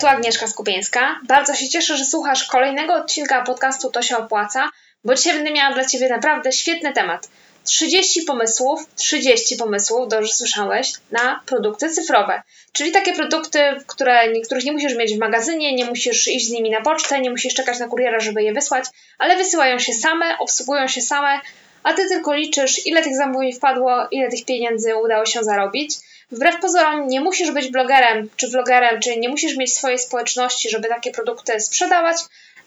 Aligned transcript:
tu 0.00 0.06
Agnieszka 0.06 0.46
Skupieńska. 0.46 1.20
Bardzo 1.28 1.54
się 1.54 1.68
cieszę, 1.68 1.96
że 1.96 2.04
słuchasz 2.04 2.44
kolejnego 2.44 2.94
odcinka 2.94 3.42
podcastu 3.42 3.90
To 3.90 4.02
się 4.02 4.16
opłaca, 4.16 4.70
bo 5.04 5.14
dzisiaj 5.14 5.34
będę 5.34 5.50
miała 5.50 5.74
dla 5.74 5.84
Ciebie 5.84 6.08
naprawdę 6.08 6.52
świetny 6.52 6.92
temat. 6.92 7.28
30 7.64 8.22
pomysłów, 8.22 8.86
30 8.96 9.56
pomysłów, 9.56 10.08
dobrze 10.08 10.32
słyszałeś, 10.32 10.92
na 11.10 11.40
produkty 11.46 11.90
cyfrowe. 11.90 12.42
Czyli 12.72 12.92
takie 12.92 13.12
produkty, 13.12 13.58
które, 13.86 14.32
których 14.44 14.64
nie 14.64 14.72
musisz 14.72 14.94
mieć 14.94 15.14
w 15.14 15.18
magazynie, 15.18 15.74
nie 15.74 15.84
musisz 15.84 16.28
iść 16.28 16.46
z 16.46 16.50
nimi 16.50 16.70
na 16.70 16.80
pocztę, 16.80 17.20
nie 17.20 17.30
musisz 17.30 17.54
czekać 17.54 17.78
na 17.78 17.88
kuriera, 17.88 18.20
żeby 18.20 18.42
je 18.42 18.52
wysłać, 18.52 18.84
ale 19.18 19.36
wysyłają 19.36 19.78
się 19.78 19.92
same, 19.92 20.38
obsługują 20.38 20.88
się 20.88 21.00
same, 21.00 21.40
a 21.82 21.94
Ty 21.94 22.08
tylko 22.08 22.34
liczysz, 22.34 22.86
ile 22.86 23.02
tych 23.02 23.16
zamówień 23.16 23.52
wpadło, 23.52 24.08
ile 24.10 24.30
tych 24.30 24.44
pieniędzy 24.44 24.96
udało 24.96 25.26
się 25.26 25.44
zarobić. 25.44 25.94
Wbrew 26.32 26.60
pozorom 26.60 27.08
nie 27.08 27.20
musisz 27.20 27.50
być 27.50 27.68
blogerem 27.68 28.28
czy 28.36 28.48
vlogerem, 28.48 29.00
czy 29.00 29.16
nie 29.16 29.28
musisz 29.28 29.56
mieć 29.56 29.74
swojej 29.74 29.98
społeczności, 29.98 30.70
żeby 30.70 30.88
takie 30.88 31.10
produkty 31.10 31.60
sprzedawać. 31.60 32.16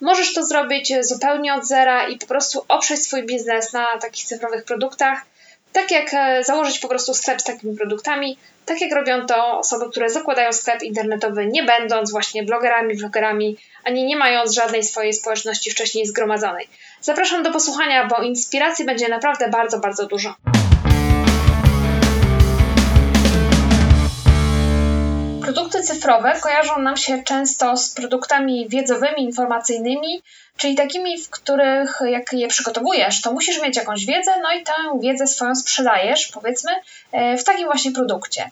Możesz 0.01 0.33
to 0.33 0.45
zrobić 0.45 0.93
zupełnie 1.01 1.53
od 1.53 1.65
zera 1.65 2.07
i 2.07 2.17
po 2.17 2.27
prostu 2.27 2.65
oprzeć 2.67 3.03
swój 3.03 3.23
biznes 3.23 3.73
na 3.73 3.97
takich 3.97 4.25
cyfrowych 4.25 4.63
produktach. 4.63 5.21
Tak 5.73 5.91
jak 5.91 6.13
e, 6.13 6.43
założyć 6.43 6.79
po 6.79 6.87
prostu 6.87 7.13
sklep 7.13 7.41
z 7.41 7.43
takimi 7.43 7.77
produktami, 7.77 8.37
tak 8.65 8.81
jak 8.81 8.91
robią 8.91 9.25
to 9.25 9.59
osoby, 9.59 9.89
które 9.91 10.09
zakładają 10.09 10.53
sklep 10.53 10.83
internetowy, 10.83 11.47
nie 11.47 11.63
będąc 11.63 12.11
właśnie 12.11 12.43
blogerami, 12.43 12.95
vlogerami, 12.95 13.57
ani 13.83 14.05
nie 14.05 14.17
mając 14.17 14.53
żadnej 14.53 14.83
swojej 14.83 15.13
społeczności 15.13 15.71
wcześniej 15.71 16.05
zgromadzonej. 16.05 16.67
Zapraszam 17.01 17.43
do 17.43 17.51
posłuchania, 17.51 18.07
bo 18.07 18.21
inspiracji 18.21 18.85
będzie 18.85 19.07
naprawdę 19.09 19.49
bardzo, 19.49 19.79
bardzo 19.79 20.05
dużo. 20.05 20.35
Produkty 25.43 25.83
cyfrowe 25.83 26.39
kojarzą 26.41 26.79
nam 26.79 26.97
się 26.97 27.23
często 27.23 27.77
z 27.77 27.89
produktami 27.89 28.69
wiedzowymi, 28.69 29.23
informacyjnymi, 29.23 30.21
czyli 30.57 30.75
takimi, 30.75 31.21
w 31.21 31.29
których 31.29 31.99
jak 32.05 32.33
je 32.33 32.47
przygotowujesz, 32.47 33.21
to 33.21 33.33
musisz 33.33 33.61
mieć 33.61 33.77
jakąś 33.77 34.05
wiedzę, 34.05 34.31
no 34.43 34.51
i 34.51 34.63
tę 34.63 34.73
wiedzę 35.01 35.27
swoją 35.27 35.55
sprzedajesz, 35.55 36.27
powiedzmy, 36.27 36.71
e, 37.11 37.37
w 37.37 37.43
takim 37.43 37.65
właśnie 37.65 37.91
produkcie. 37.91 38.49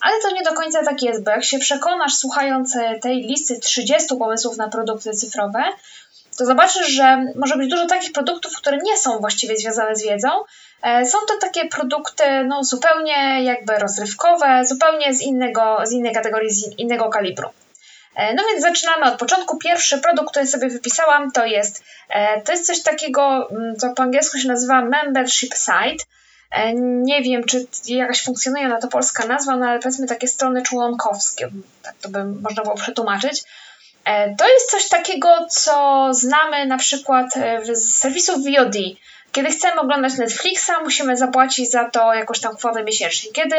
Ale 0.00 0.20
to 0.22 0.30
nie 0.30 0.42
do 0.42 0.52
końca 0.52 0.84
tak 0.84 1.02
jest, 1.02 1.24
bo 1.24 1.30
jak 1.30 1.44
się 1.44 1.58
przekonasz, 1.58 2.14
słuchając 2.14 2.76
e, 2.76 2.98
tej 2.98 3.16
listy 3.16 3.60
30 3.60 4.16
pomysłów 4.16 4.56
na 4.56 4.68
produkty 4.68 5.12
cyfrowe, 5.12 5.62
to 6.38 6.46
zobaczysz, 6.46 6.86
że 6.86 7.24
może 7.36 7.56
być 7.56 7.70
dużo 7.70 7.86
takich 7.86 8.12
produktów, 8.12 8.56
które 8.56 8.78
nie 8.78 8.98
są 8.98 9.18
właściwie 9.18 9.56
związane 9.56 9.96
z 9.96 10.02
wiedzą. 10.02 10.28
E, 10.82 11.06
są 11.06 11.18
to 11.28 11.34
takie 11.40 11.68
produkty 11.68 12.24
no, 12.46 12.64
zupełnie 12.64 13.44
jakby 13.44 13.78
rozrywkowe, 13.78 14.66
zupełnie 14.66 15.14
z, 15.14 15.22
innego, 15.22 15.78
z 15.84 15.92
innej 15.92 16.14
kategorii, 16.14 16.50
z 16.50 16.78
innego 16.78 17.08
kalibru. 17.08 17.48
E, 18.16 18.34
no 18.34 18.42
więc 18.50 18.62
zaczynamy 18.62 19.12
od 19.12 19.18
początku. 19.18 19.58
Pierwszy 19.58 19.98
produkt, 19.98 20.30
który 20.30 20.46
sobie 20.46 20.68
wypisałam, 20.68 21.30
to 21.32 21.46
jest, 21.46 21.84
e, 22.08 22.40
to 22.40 22.52
jest 22.52 22.66
coś 22.66 22.82
takiego, 22.82 23.50
mm, 23.50 23.76
co 23.76 23.92
po 23.94 24.02
angielsku 24.02 24.38
się 24.38 24.48
nazywa 24.48 24.84
membership 24.84 25.54
site. 25.54 26.04
Nie 26.82 27.22
wiem, 27.22 27.44
czy 27.44 27.66
jakaś 27.86 28.24
funkcjonuje 28.24 28.68
na 28.68 28.80
to 28.80 28.88
polska 28.88 29.26
nazwa, 29.26 29.56
no 29.56 29.66
ale 29.66 29.78
powiedzmy 29.78 30.06
takie 30.06 30.28
strony 30.28 30.62
członkowskie, 30.62 31.48
tak 31.82 31.94
to 32.00 32.08
by 32.08 32.24
można 32.24 32.62
było 32.62 32.74
przetłumaczyć. 32.74 33.44
E, 34.04 34.34
to 34.36 34.48
jest 34.48 34.70
coś 34.70 34.88
takiego, 34.88 35.46
co 35.50 36.08
znamy 36.12 36.66
na 36.66 36.78
przykład 36.78 37.36
e, 37.36 37.76
z 37.76 37.94
serwisów 37.94 38.36
VOD. 38.44 38.76
Kiedy 39.32 39.50
chcemy 39.50 39.80
oglądać 39.80 40.16
Netflixa, 40.16 40.70
musimy 40.82 41.16
zapłacić 41.16 41.70
za 41.70 41.90
to 41.90 42.14
jakąś 42.14 42.40
tam 42.40 42.56
kwotę 42.56 42.84
miesięcznie. 42.84 43.32
Kiedy 43.32 43.56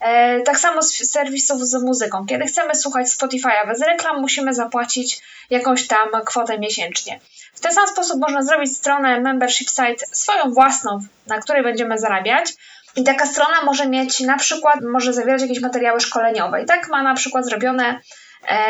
e, 0.00 0.40
tak 0.40 0.58
samo 0.58 0.82
z 0.82 1.10
serwisów 1.10 1.66
z 1.66 1.82
muzyką. 1.82 2.26
Kiedy 2.26 2.44
chcemy 2.44 2.74
słuchać 2.74 3.06
Spotify'a 3.06 3.68
bez 3.68 3.82
reklam, 3.82 4.20
musimy 4.20 4.54
zapłacić 4.54 5.20
jakąś 5.50 5.86
tam 5.86 6.08
kwotę 6.26 6.58
miesięcznie. 6.58 7.20
W 7.54 7.60
ten 7.60 7.72
sam 7.72 7.88
sposób 7.88 8.20
można 8.20 8.42
zrobić 8.42 8.76
stronę 8.76 9.20
membership 9.20 9.68
site 9.68 10.06
swoją 10.12 10.52
własną, 10.52 10.98
na 11.26 11.40
której 11.40 11.62
będziemy 11.62 11.98
zarabiać. 11.98 12.54
I 12.96 13.04
taka 13.04 13.26
strona 13.26 13.62
może 13.64 13.88
mieć 13.88 14.20
na 14.20 14.36
przykład, 14.36 14.80
może 14.92 15.12
zawierać 15.12 15.42
jakieś 15.42 15.60
materiały 15.60 16.00
szkoleniowe. 16.00 16.62
I 16.62 16.66
tak 16.66 16.88
ma 16.88 17.02
na 17.02 17.14
przykład 17.14 17.46
zrobione 17.46 18.00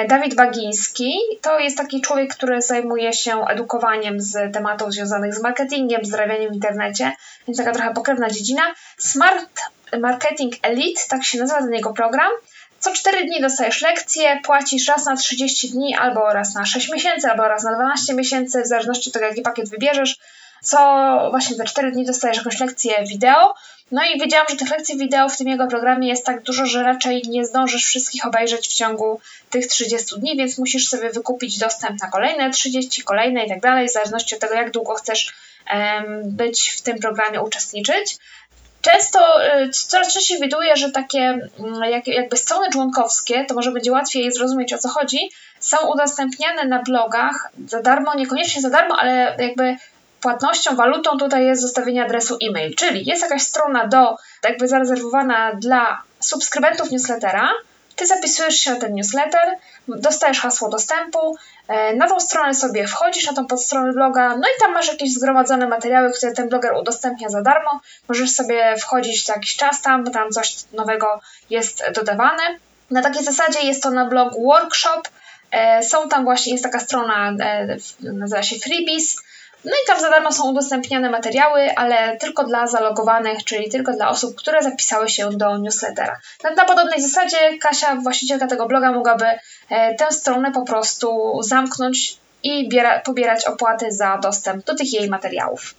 Dawid 0.08 0.34
Bagiński 0.34 1.18
to 1.42 1.58
jest 1.58 1.76
taki 1.76 2.00
człowiek, 2.00 2.34
który 2.34 2.62
zajmuje 2.62 3.12
się 3.12 3.44
edukowaniem 3.44 4.20
z 4.20 4.54
tematów 4.54 4.92
związanych 4.92 5.34
z 5.34 5.42
marketingiem, 5.42 6.04
zdrawianiem 6.04 6.50
w 6.50 6.54
internecie, 6.54 7.12
więc 7.48 7.58
taka 7.58 7.72
trochę 7.72 7.94
pokrewna 7.94 8.30
dziedzina. 8.30 8.62
Smart 8.98 9.60
Marketing 10.00 10.54
Elite, 10.62 11.02
tak 11.08 11.24
się 11.24 11.38
nazywa 11.38 11.60
ten 11.60 11.72
jego 11.72 11.92
program. 11.92 12.30
Co 12.80 12.92
4 12.92 13.24
dni 13.24 13.40
dostajesz 13.40 13.82
lekcję, 13.82 14.40
płacisz 14.44 14.88
raz 14.88 15.06
na 15.06 15.16
30 15.16 15.70
dni, 15.70 15.96
albo 15.96 16.32
raz 16.32 16.54
na 16.54 16.66
6 16.66 16.92
miesięcy, 16.92 17.28
albo 17.28 17.48
raz 17.48 17.64
na 17.64 17.74
12 17.74 18.14
miesięcy, 18.14 18.62
w 18.62 18.66
zależności 18.66 19.10
od 19.10 19.14
tego, 19.14 19.26
jaki 19.26 19.42
pakiet 19.42 19.70
wybierzesz. 19.70 20.16
Co 20.62 20.78
właśnie 21.30 21.56
za 21.56 21.64
4 21.64 21.92
dni 21.92 22.04
dostajesz 22.04 22.36
jakąś 22.36 22.60
lekcję 22.60 23.04
wideo, 23.06 23.54
no 23.90 24.02
i 24.04 24.20
wiedziałam, 24.20 24.46
że 24.50 24.56
tych 24.56 24.70
lekcji 24.70 24.98
wideo 24.98 25.28
w 25.28 25.36
tym 25.36 25.48
jego 25.48 25.66
programie 25.66 26.08
jest 26.08 26.26
tak 26.26 26.42
dużo, 26.42 26.66
że 26.66 26.82
raczej 26.82 27.22
nie 27.28 27.46
zdążysz 27.46 27.84
wszystkich 27.84 28.26
obejrzeć 28.26 28.68
w 28.68 28.74
ciągu 28.74 29.20
tych 29.50 29.66
30 29.66 30.20
dni, 30.20 30.36
więc 30.36 30.58
musisz 30.58 30.88
sobie 30.88 31.10
wykupić 31.10 31.58
dostęp 31.58 32.02
na 32.02 32.10
kolejne 32.10 32.50
30, 32.50 33.02
kolejne 33.02 33.44
i 33.44 33.48
tak 33.48 33.60
dalej, 33.60 33.88
w 33.88 33.92
zależności 33.92 34.34
od 34.34 34.40
tego, 34.40 34.54
jak 34.54 34.70
długo 34.70 34.94
chcesz 34.94 35.32
być 36.24 36.70
w 36.70 36.82
tym 36.82 36.98
programie, 36.98 37.42
uczestniczyć. 37.42 38.16
Często, 38.80 39.18
y, 39.62 39.70
coraz 39.70 40.14
częściej 40.14 40.40
widuję, 40.40 40.76
że 40.76 40.90
takie 40.90 41.20
mm, 41.58 41.90
jak, 41.90 42.06
jakby 42.06 42.36
strony 42.36 42.70
członkowskie, 42.72 43.44
to 43.44 43.54
może 43.54 43.72
będzie 43.72 43.92
łatwiej 43.92 44.32
zrozumieć 44.32 44.72
o 44.72 44.78
co 44.78 44.88
chodzi, 44.88 45.30
są 45.60 45.76
udostępniane 45.92 46.64
na 46.64 46.82
blogach 46.82 47.50
za 47.66 47.82
darmo, 47.82 48.14
niekoniecznie 48.14 48.62
za 48.62 48.70
darmo, 48.70 48.96
ale 48.98 49.36
jakby 49.38 49.76
płatnością, 50.20 50.76
walutą 50.76 51.18
tutaj 51.18 51.46
jest 51.46 51.62
zostawienie 51.62 52.04
adresu 52.04 52.38
e-mail, 52.42 52.74
czyli 52.74 53.08
jest 53.08 53.22
jakaś 53.22 53.42
strona 53.42 53.86
do, 53.86 54.16
jakby 54.42 54.68
zarezerwowana 54.68 55.54
dla 55.54 56.02
subskrybentów 56.20 56.90
newslettera, 56.90 57.50
ty 57.98 58.06
zapisujesz 58.06 58.54
się 58.54 58.70
na 58.70 58.76
ten 58.80 58.94
newsletter, 58.94 59.56
dostajesz 59.88 60.40
hasło 60.40 60.68
dostępu, 60.68 61.36
e, 61.68 61.94
na 61.94 62.08
tą 62.08 62.20
stronę 62.20 62.54
sobie 62.54 62.86
wchodzisz, 62.86 63.26
na 63.26 63.32
tą 63.32 63.46
podstronę 63.46 63.92
bloga, 63.92 64.28
no 64.28 64.42
i 64.56 64.60
tam 64.60 64.72
masz 64.72 64.88
jakieś 64.88 65.12
zgromadzone 65.12 65.68
materiały, 65.68 66.12
które 66.12 66.32
ten 66.32 66.48
bloger 66.48 66.74
udostępnia 66.74 67.28
za 67.28 67.42
darmo. 67.42 67.80
Możesz 68.08 68.30
sobie 68.30 68.76
wchodzić 68.76 69.24
co 69.24 69.32
jakiś 69.32 69.56
czas 69.56 69.82
tam, 69.82 70.04
bo 70.04 70.10
tam 70.10 70.30
coś 70.30 70.56
nowego 70.72 71.20
jest 71.50 71.84
dodawane. 71.94 72.42
Na 72.90 73.02
takiej 73.02 73.24
zasadzie 73.24 73.60
jest 73.60 73.82
to 73.82 73.90
na 73.90 74.06
blog 74.06 74.34
Workshop. 74.44 75.02
E, 75.50 75.82
są 75.82 76.08
tam 76.08 76.24
właśnie, 76.24 76.52
jest 76.52 76.64
taka 76.64 76.80
strona, 76.80 77.32
e, 77.40 77.76
nazywa 78.00 78.42
się 78.42 78.56
Freebies, 78.56 79.16
no 79.64 79.72
i 79.72 79.86
tam 79.86 80.00
za 80.00 80.10
darmo 80.10 80.32
są 80.32 80.50
udostępniane 80.50 81.10
materiały, 81.10 81.76
ale 81.76 82.16
tylko 82.16 82.44
dla 82.44 82.66
zalogowanych, 82.66 83.44
czyli 83.44 83.70
tylko 83.70 83.92
dla 83.92 84.08
osób, 84.08 84.36
które 84.36 84.62
zapisały 84.62 85.08
się 85.08 85.30
do 85.30 85.58
newslettera. 85.58 86.20
Na, 86.44 86.50
na 86.50 86.64
podobnej 86.64 87.02
zasadzie 87.02 87.58
Kasia, 87.58 87.96
właścicielka 87.96 88.46
tego 88.46 88.66
bloga, 88.66 88.92
mogłaby 88.92 89.26
e, 89.70 89.94
tę 89.94 90.12
stronę 90.12 90.52
po 90.52 90.62
prostu 90.62 91.38
zamknąć 91.42 92.18
i 92.42 92.68
biera, 92.68 93.00
pobierać 93.00 93.44
opłaty 93.44 93.92
za 93.92 94.18
dostęp 94.18 94.64
do 94.64 94.74
tych 94.74 94.92
jej 94.92 95.08
materiałów. 95.08 95.74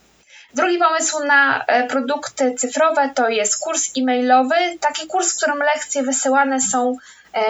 Drugi 0.54 0.78
pomysł 0.78 1.24
na 1.26 1.66
e, 1.66 1.88
produkty 1.88 2.56
cyfrowe 2.58 3.10
to 3.16 3.30
jest 3.30 3.60
kurs 3.60 3.92
e-mailowy. 3.98 4.56
Taki 4.80 5.08
kurs, 5.08 5.34
w 5.34 5.38
którym 5.38 5.58
lekcje 5.58 6.04
wysyłane 6.04 6.62
są 6.62 6.96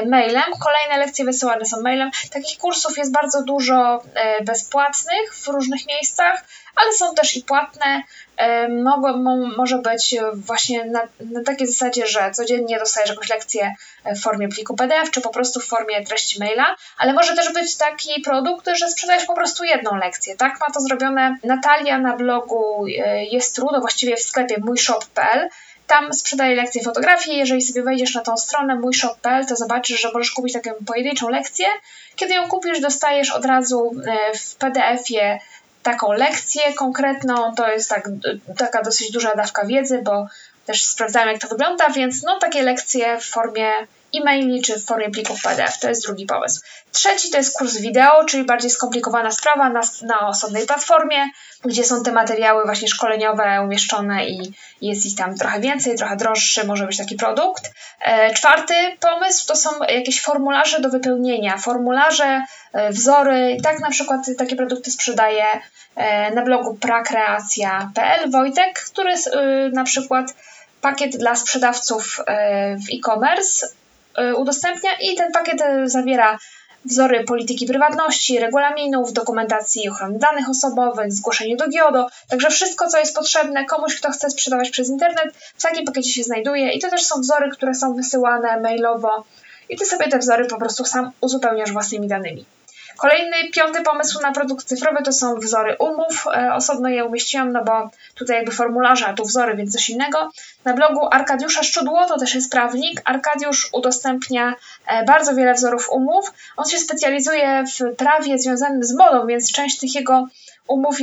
mailem. 0.07 0.43
Kolejne 0.63 1.05
lekcje 1.05 1.25
wysyłane 1.25 1.65
są 1.65 1.81
mailem. 1.81 2.11
Takich 2.31 2.57
kursów 2.57 2.97
jest 2.97 3.11
bardzo 3.11 3.43
dużo 3.43 4.03
e, 4.13 4.43
bezpłatnych 4.43 5.35
w 5.35 5.47
różnych 5.47 5.87
miejscach, 5.87 6.43
ale 6.75 6.93
są 6.93 7.15
też 7.15 7.37
i 7.37 7.43
płatne. 7.43 8.03
E, 8.37 8.69
mogą, 8.69 9.17
może 9.57 9.77
być 9.77 10.15
właśnie 10.33 10.85
na, 10.85 10.99
na 11.19 11.43
takiej 11.43 11.67
zasadzie, 11.67 12.07
że 12.07 12.31
codziennie 12.31 12.79
dostajesz 12.79 13.09
jakąś 13.09 13.29
lekcję 13.29 13.73
w 14.05 14.21
formie 14.21 14.47
pliku 14.47 14.75
PDF, 14.75 15.11
czy 15.11 15.21
po 15.21 15.29
prostu 15.29 15.59
w 15.59 15.65
formie 15.65 16.05
treści 16.05 16.39
maila, 16.39 16.75
ale 16.97 17.13
może 17.13 17.35
też 17.35 17.53
być 17.53 17.77
taki 17.77 18.21
produkt, 18.21 18.69
że 18.73 18.89
sprzedajesz 18.89 19.25
po 19.25 19.35
prostu 19.35 19.63
jedną 19.63 19.95
lekcję. 19.95 20.35
Tak 20.35 20.59
ma 20.59 20.67
to 20.73 20.79
zrobione 20.79 21.37
Natalia 21.43 21.97
na 21.97 22.15
blogu 22.15 22.85
Jest 23.31 23.55
Trudno, 23.55 23.79
właściwie 23.79 24.15
w 24.15 24.21
sklepie 24.21 24.55
mójshop.pl 24.57 25.49
tam 25.89 26.13
sprzedaję 26.13 26.55
lekcje 26.55 26.83
fotografii. 26.83 27.37
Jeżeli 27.37 27.61
sobie 27.61 27.83
wejdziesz 27.83 28.15
na 28.15 28.21
tą 28.21 28.37
stronę 28.37 28.75
mójshop.pl, 28.75 29.45
to 29.45 29.55
zobaczysz, 29.55 30.01
że 30.01 30.11
możesz 30.13 30.31
kupić 30.31 30.53
taką 30.53 30.71
pojedynczą 30.85 31.29
lekcję. 31.29 31.65
Kiedy 32.15 32.33
ją 32.33 32.47
kupisz, 32.47 32.79
dostajesz 32.79 33.31
od 33.31 33.45
razu 33.45 33.91
e, 34.07 34.37
w 34.37 34.55
PDF-ie 34.55 35.39
taką 35.83 36.11
lekcję 36.11 36.73
konkretną. 36.73 37.55
To 37.55 37.71
jest 37.71 37.89
tak, 37.89 38.09
taka 38.57 38.81
dosyć 38.81 39.11
duża 39.11 39.35
dawka 39.35 39.65
wiedzy, 39.65 40.01
bo 40.03 40.27
też 40.65 40.85
sprawdzałem, 40.85 41.29
jak 41.29 41.41
to 41.41 41.47
wygląda, 41.47 41.89
więc 41.89 42.23
no 42.23 42.39
takie 42.39 42.61
lekcje 42.61 43.17
w 43.17 43.25
formie 43.25 43.71
e-maili 44.15 44.61
czy 44.61 44.79
w 44.79 44.85
formie 44.85 45.09
plików 45.09 45.41
PDF. 45.41 45.79
To 45.79 45.89
jest 45.89 46.05
drugi 46.05 46.25
pomysł. 46.25 46.61
Trzeci 46.91 47.29
to 47.31 47.37
jest 47.37 47.57
kurs 47.57 47.77
wideo, 47.77 48.25
czyli 48.25 48.43
bardziej 48.43 48.71
skomplikowana 48.71 49.31
sprawa 49.31 49.69
na, 49.69 49.81
na 50.01 50.27
osobnej 50.27 50.65
platformie, 50.65 51.25
gdzie 51.65 51.83
są 51.83 52.03
te 52.03 52.11
materiały 52.11 52.65
właśnie 52.65 52.87
szkoleniowe 52.87 53.61
umieszczone 53.63 54.25
i 54.29 54.53
jest 54.81 55.05
ich 55.05 55.15
tam 55.17 55.35
trochę 55.35 55.59
więcej, 55.59 55.97
trochę 55.97 56.15
droższy 56.15 56.63
może 56.63 56.87
być 56.87 56.97
taki 56.97 57.15
produkt. 57.15 57.71
E, 58.01 58.33
czwarty 58.33 58.73
pomysł 58.99 59.47
to 59.47 59.55
są 59.55 59.69
jakieś 59.89 60.21
formularze 60.21 60.79
do 60.79 60.89
wypełnienia, 60.89 61.57
formularze, 61.57 62.43
e, 62.73 62.89
wzory. 62.89 63.57
Tak 63.63 63.79
na 63.79 63.89
przykład 63.89 64.21
takie 64.37 64.55
produkty 64.55 64.91
sprzedaje 64.91 65.45
e, 65.95 66.31
na 66.31 66.41
blogu 66.41 66.75
prakreacja.pl 66.75 68.31
Wojtek, 68.31 68.79
który 68.79 69.13
na 69.73 69.83
przykład 69.83 70.35
pakiet 70.81 71.17
dla 71.17 71.35
sprzedawców 71.35 72.19
w 72.87 72.95
e-commerce 72.95 73.67
udostępnia 74.37 74.89
i 75.01 75.15
ten 75.15 75.31
pakiet 75.31 75.63
zawiera 75.85 76.39
wzory 76.85 77.23
polityki 77.23 77.65
prywatności, 77.65 78.39
regulaminów, 78.39 79.13
dokumentacji 79.13 79.89
ochrony 79.89 80.19
danych 80.19 80.49
osobowych, 80.49 81.13
zgłoszenie 81.13 81.55
do 81.55 81.67
GIODO, 81.67 82.07
także 82.29 82.49
wszystko, 82.49 82.87
co 82.87 82.99
jest 82.99 83.15
potrzebne 83.15 83.65
komuś, 83.65 83.95
kto 83.95 84.11
chce 84.11 84.29
sprzedawać 84.29 84.69
przez 84.69 84.89
internet, 84.89 85.35
w 85.55 85.61
takim 85.61 85.85
pakiecie 85.85 86.09
się 86.09 86.23
znajduje 86.23 86.71
i 86.71 86.79
to 86.79 86.89
też 86.89 87.03
są 87.03 87.21
wzory, 87.21 87.49
które 87.49 87.75
są 87.75 87.93
wysyłane 87.93 88.59
mailowo 88.59 89.23
i 89.69 89.77
Ty 89.77 89.85
sobie 89.85 90.07
te 90.07 90.19
wzory 90.19 90.45
po 90.45 90.57
prostu 90.57 90.85
sam 90.85 91.11
uzupełniasz 91.21 91.71
własnymi 91.71 92.07
danymi. 92.07 92.45
Kolejny, 92.99 93.49
piąty 93.53 93.81
pomysł 93.81 94.21
na 94.21 94.31
produkt 94.31 94.65
cyfrowy 94.65 95.03
to 95.03 95.13
są 95.13 95.35
wzory 95.35 95.75
umów. 95.79 96.25
E, 96.33 96.53
osobno 96.53 96.89
je 96.89 97.05
umieściłam, 97.05 97.51
no 97.51 97.63
bo 97.63 97.89
tutaj 98.15 98.35
jakby 98.35 98.51
formularze, 98.51 99.05
a 99.05 99.13
tu 99.13 99.25
wzory, 99.25 99.55
więc 99.55 99.73
coś 99.73 99.89
innego. 99.89 100.31
Na 100.65 100.73
blogu 100.73 101.07
Arkadiusza 101.11 101.63
Szczudło, 101.63 102.05
to 102.05 102.19
też 102.19 102.35
jest 102.35 102.51
prawnik. 102.51 103.01
Arkadiusz 103.05 103.69
udostępnia 103.73 104.53
e, 104.87 105.05
bardzo 105.05 105.35
wiele 105.35 105.53
wzorów 105.53 105.89
umów. 105.89 106.33
On 106.57 106.65
się 106.65 106.77
specjalizuje 106.77 107.63
w 107.63 107.95
prawie 107.95 108.39
związanym 108.39 108.83
z 108.83 108.95
modą, 108.95 109.27
więc 109.27 109.51
część 109.51 109.79
tych 109.79 109.95
jego 109.95 110.27
umów 110.69 110.97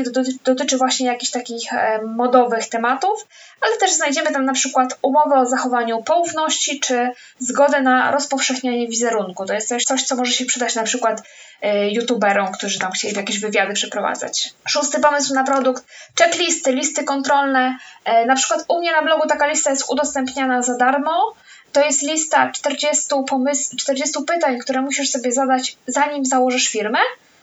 dotyczy 0.45 0.77
właśnie 0.77 1.07
jakichś 1.07 1.31
takich 1.31 1.73
e, 1.73 2.03
modowych 2.03 2.69
tematów, 2.69 3.27
ale 3.61 3.77
też 3.77 3.93
znajdziemy 3.93 4.33
tam 4.33 4.45
na 4.45 4.53
przykład 4.53 4.99
umowę 5.03 5.37
o 5.37 5.47
zachowaniu 5.47 6.03
poufności 6.03 6.81
czy 6.81 7.11
zgodę 7.39 7.81
na 7.81 8.11
rozpowszechnianie 8.11 8.89
wizerunku. 8.89 9.47
To 9.47 9.55
jest 9.55 9.69
coś, 9.69 9.85
coś 9.85 10.03
co 10.03 10.17
może 10.17 10.33
się 10.33 10.45
przydać 10.45 10.75
na 10.75 10.83
przykład 10.83 11.23
e, 11.63 11.91
youtuberom, 11.91 12.53
którzy 12.53 12.79
tam 12.79 12.93
chcieli 12.93 13.17
jakieś 13.17 13.41
wywiady 13.41 13.75
przeprowadzać. 13.75 14.55
Szósty 14.69 15.01
pomysł 15.01 15.35
na 15.35 15.45
produkt, 15.45 15.85
checklisty, 16.19 16.73
listy 16.73 17.05
kontrolne. 17.05 17.79
E, 18.05 18.27
na 18.27 18.35
przykład 18.37 18.65
u 18.69 18.79
mnie 18.79 18.93
na 18.93 19.03
blogu 19.03 19.29
taka 19.29 19.47
lista 19.47 19.71
jest 19.71 19.85
udostępniana 19.89 20.63
za 20.63 20.77
darmo. 20.77 21.35
To 21.73 21.85
jest 21.85 22.03
lista 22.03 22.51
40, 22.53 23.07
pomysł, 23.29 23.77
40 23.77 24.19
pytań, 24.27 24.59
które 24.59 24.83
musisz 24.83 25.11
sobie 25.11 25.33
zadać, 25.33 25.77
zanim 25.87 26.25
założysz 26.25 26.69
firmę. 26.69 26.99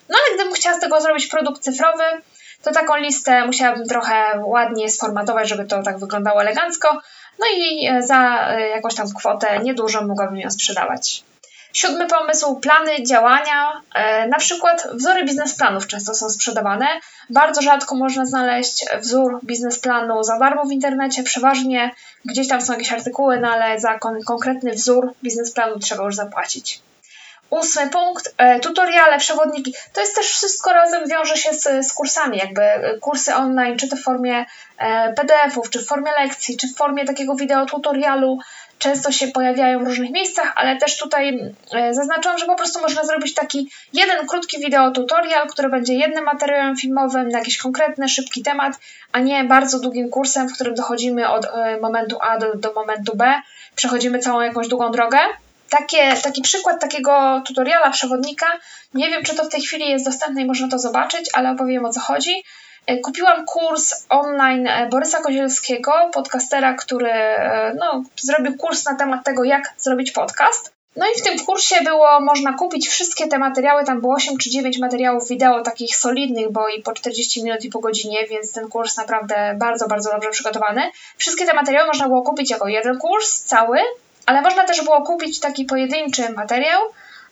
No 0.09 0.17
ale 0.17 0.35
gdybym 0.35 0.53
chciała 0.53 0.77
z 0.77 0.79
tego 0.79 1.01
zrobić 1.01 1.27
produkt 1.27 1.61
cyfrowy, 1.61 2.03
to 2.63 2.71
taką 2.71 2.97
listę 2.97 3.45
musiałabym 3.45 3.87
trochę 3.87 4.41
ładnie 4.45 4.89
sformatować, 4.89 5.49
żeby 5.49 5.65
to 5.65 5.83
tak 5.83 5.99
wyglądało 5.99 6.41
elegancko. 6.41 7.01
No 7.39 7.45
i 7.57 7.87
e, 7.87 8.03
za 8.03 8.47
e, 8.49 8.69
jakąś 8.69 8.95
tam 8.95 9.07
kwotę 9.17 9.59
niedużą 9.59 10.07
mogłabym 10.07 10.37
ją 10.37 10.49
sprzedawać. 10.49 11.23
Siódmy 11.73 12.07
pomysł, 12.07 12.55
plany 12.55 13.03
działania. 13.03 13.81
E, 13.95 14.27
na 14.27 14.37
przykład 14.37 14.87
wzory 14.93 15.25
biznesplanów 15.25 15.87
często 15.87 16.13
są 16.13 16.29
sprzedawane. 16.29 16.87
Bardzo 17.29 17.61
rzadko 17.61 17.95
można 17.95 18.25
znaleźć 18.25 18.85
wzór 19.01 19.39
biznesplanu 19.43 20.23
za 20.23 20.39
darmo 20.39 20.65
w 20.65 20.71
internecie. 20.71 21.23
Przeważnie 21.23 21.91
gdzieś 22.25 22.47
tam 22.47 22.61
są 22.61 22.73
jakieś 22.73 22.91
artykuły, 22.91 23.39
no 23.39 23.47
ale 23.47 23.79
za 23.79 23.99
kon 23.99 24.23
konkretny 24.23 24.71
wzór 24.71 25.13
biznesplanu 25.23 25.79
trzeba 25.79 26.03
już 26.03 26.15
zapłacić. 26.15 26.81
Ósmy 27.53 27.89
punkt, 27.89 28.33
e, 28.37 28.59
tutoriale, 28.59 29.17
przewodniki. 29.17 29.73
To 29.93 30.01
jest 30.01 30.15
też 30.15 30.27
wszystko 30.27 30.73
razem 30.73 31.07
wiąże 31.07 31.37
się 31.37 31.53
z, 31.53 31.87
z 31.87 31.93
kursami, 31.93 32.37
jakby 32.37 32.61
e, 32.61 32.97
kursy 32.97 33.35
online, 33.35 33.77
czy 33.77 33.87
to 33.87 33.95
w 33.95 34.01
formie 34.01 34.45
e, 34.77 35.13
PDF-ów, 35.13 35.69
czy 35.69 35.79
w 35.79 35.87
formie 35.87 36.11
lekcji, 36.11 36.57
czy 36.57 36.67
w 36.67 36.75
formie 36.75 37.05
takiego 37.05 37.35
wideo 37.35 37.65
tutorialu. 37.65 38.37
Często 38.79 39.11
się 39.11 39.27
pojawiają 39.27 39.83
w 39.83 39.87
różnych 39.87 40.11
miejscach, 40.11 40.53
ale 40.55 40.77
też 40.77 40.97
tutaj 40.97 41.53
zaznaczam, 41.91 42.37
że 42.37 42.45
po 42.45 42.55
prostu 42.55 42.81
można 42.81 43.03
zrobić 43.03 43.33
taki 43.33 43.71
jeden 43.93 44.27
krótki 44.27 44.59
wideo 44.59 44.91
tutorial, 44.91 45.47
który 45.47 45.69
będzie 45.69 45.93
jednym 45.93 46.23
materiałem 46.23 46.77
filmowym 46.77 47.29
na 47.29 47.39
jakiś 47.39 47.57
konkretny, 47.57 48.09
szybki 48.09 48.43
temat, 48.43 48.73
a 49.11 49.19
nie 49.19 49.43
bardzo 49.43 49.79
długim 49.79 50.09
kursem, 50.09 50.49
w 50.49 50.53
którym 50.53 50.75
dochodzimy 50.75 51.29
od 51.29 51.47
momentu 51.81 52.17
A 52.21 52.37
do, 52.37 52.55
do 52.55 52.73
momentu 52.73 53.15
B, 53.15 53.41
przechodzimy 53.75 54.19
całą 54.19 54.41
jakąś 54.41 54.67
długą 54.67 54.91
drogę. 54.91 55.17
Takie, 55.69 56.15
taki 56.23 56.41
przykład 56.41 56.81
takiego 56.81 57.41
tutoriala, 57.47 57.89
przewodnika, 57.89 58.45
nie 58.93 59.09
wiem 59.09 59.23
czy 59.23 59.35
to 59.35 59.43
w 59.43 59.49
tej 59.49 59.61
chwili 59.61 59.89
jest 59.89 60.05
dostępne 60.05 60.41
i 60.41 60.45
można 60.45 60.67
to 60.67 60.79
zobaczyć, 60.79 61.29
ale 61.33 61.51
opowiem 61.51 61.85
o 61.85 61.89
co 61.89 61.99
chodzi. 61.99 62.43
E, 62.87 62.97
kupiłam 62.97 63.45
kurs 63.45 64.05
online 64.09 64.67
e, 64.67 64.89
Borysa 64.89 65.21
Kozielskiego, 65.21 65.91
podcastera, 66.13 66.73
który 66.73 67.11
e, 67.11 67.73
no, 67.79 68.03
zrobił 68.15 68.57
kurs 68.57 68.85
na 68.85 68.95
temat 68.95 69.23
tego, 69.23 69.43
jak 69.43 69.73
zrobić 69.77 70.11
podcast. 70.11 70.73
No 70.95 71.05
i 71.05 71.19
w 71.19 71.23
tym 71.23 71.39
kursie 71.39 71.75
było 71.83 72.19
można 72.21 72.53
kupić 72.53 72.87
wszystkie 72.87 73.27
te 73.27 73.39
materiały, 73.39 73.83
tam 73.83 74.01
było 74.01 74.15
8 74.15 74.37
czy 74.37 74.49
9 74.49 74.77
materiałów 74.77 75.27
wideo 75.27 75.61
takich 75.61 75.95
solidnych, 75.95 76.51
bo 76.51 76.69
i 76.69 76.81
po 76.81 76.93
40 76.93 77.43
minut 77.43 77.65
i 77.65 77.69
po 77.69 77.79
godzinie, 77.79 78.27
więc 78.27 78.51
ten 78.51 78.69
kurs 78.69 78.97
naprawdę 78.97 79.55
bardzo, 79.57 79.87
bardzo 79.87 80.11
dobrze 80.11 80.29
przygotowany. 80.29 80.81
Wszystkie 81.17 81.45
te 81.45 81.53
materiały 81.53 81.87
można 81.87 82.07
było 82.07 82.21
kupić 82.21 82.51
jako 82.51 82.67
jeden 82.67 82.97
kurs 82.97 83.43
cały, 83.43 83.79
ale 84.25 84.41
można 84.41 84.63
też 84.63 84.83
było 84.83 85.01
kupić 85.01 85.39
taki 85.39 85.65
pojedynczy 85.65 86.29
materiał 86.29 86.81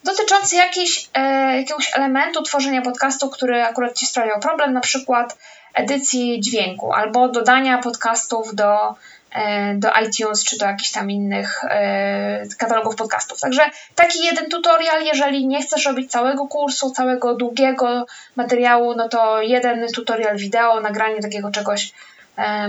dotyczący 0.03 0.55
jakiś, 0.55 1.09
e, 1.13 1.57
jakiegoś 1.57 1.95
elementu 1.95 2.43
tworzenia 2.43 2.81
podcastu, 2.81 3.29
który 3.29 3.63
akurat 3.63 3.93
Ci 3.97 4.05
sprawiał 4.05 4.39
problem, 4.39 4.73
na 4.73 4.79
przykład 4.79 5.37
edycji 5.73 6.39
dźwięku 6.39 6.93
albo 6.93 7.27
dodania 7.27 7.77
podcastów 7.77 8.55
do, 8.55 8.95
e, 9.31 9.75
do 9.75 9.89
iTunes 10.07 10.43
czy 10.43 10.57
do 10.57 10.65
jakichś 10.65 10.91
tam 10.91 11.11
innych 11.11 11.63
e, 11.63 12.43
katalogów 12.57 12.95
podcastów. 12.95 13.39
Także 13.39 13.61
taki 13.95 14.25
jeden 14.25 14.49
tutorial, 14.49 15.03
jeżeli 15.03 15.47
nie 15.47 15.61
chcesz 15.61 15.85
robić 15.85 16.11
całego 16.11 16.47
kursu, 16.47 16.91
całego 16.91 17.35
długiego 17.35 18.05
materiału, 18.35 18.95
no 18.95 19.09
to 19.09 19.41
jeden 19.41 19.87
tutorial 19.91 20.37
wideo, 20.37 20.81
nagranie 20.81 21.21
takiego 21.21 21.51
czegoś 21.51 21.93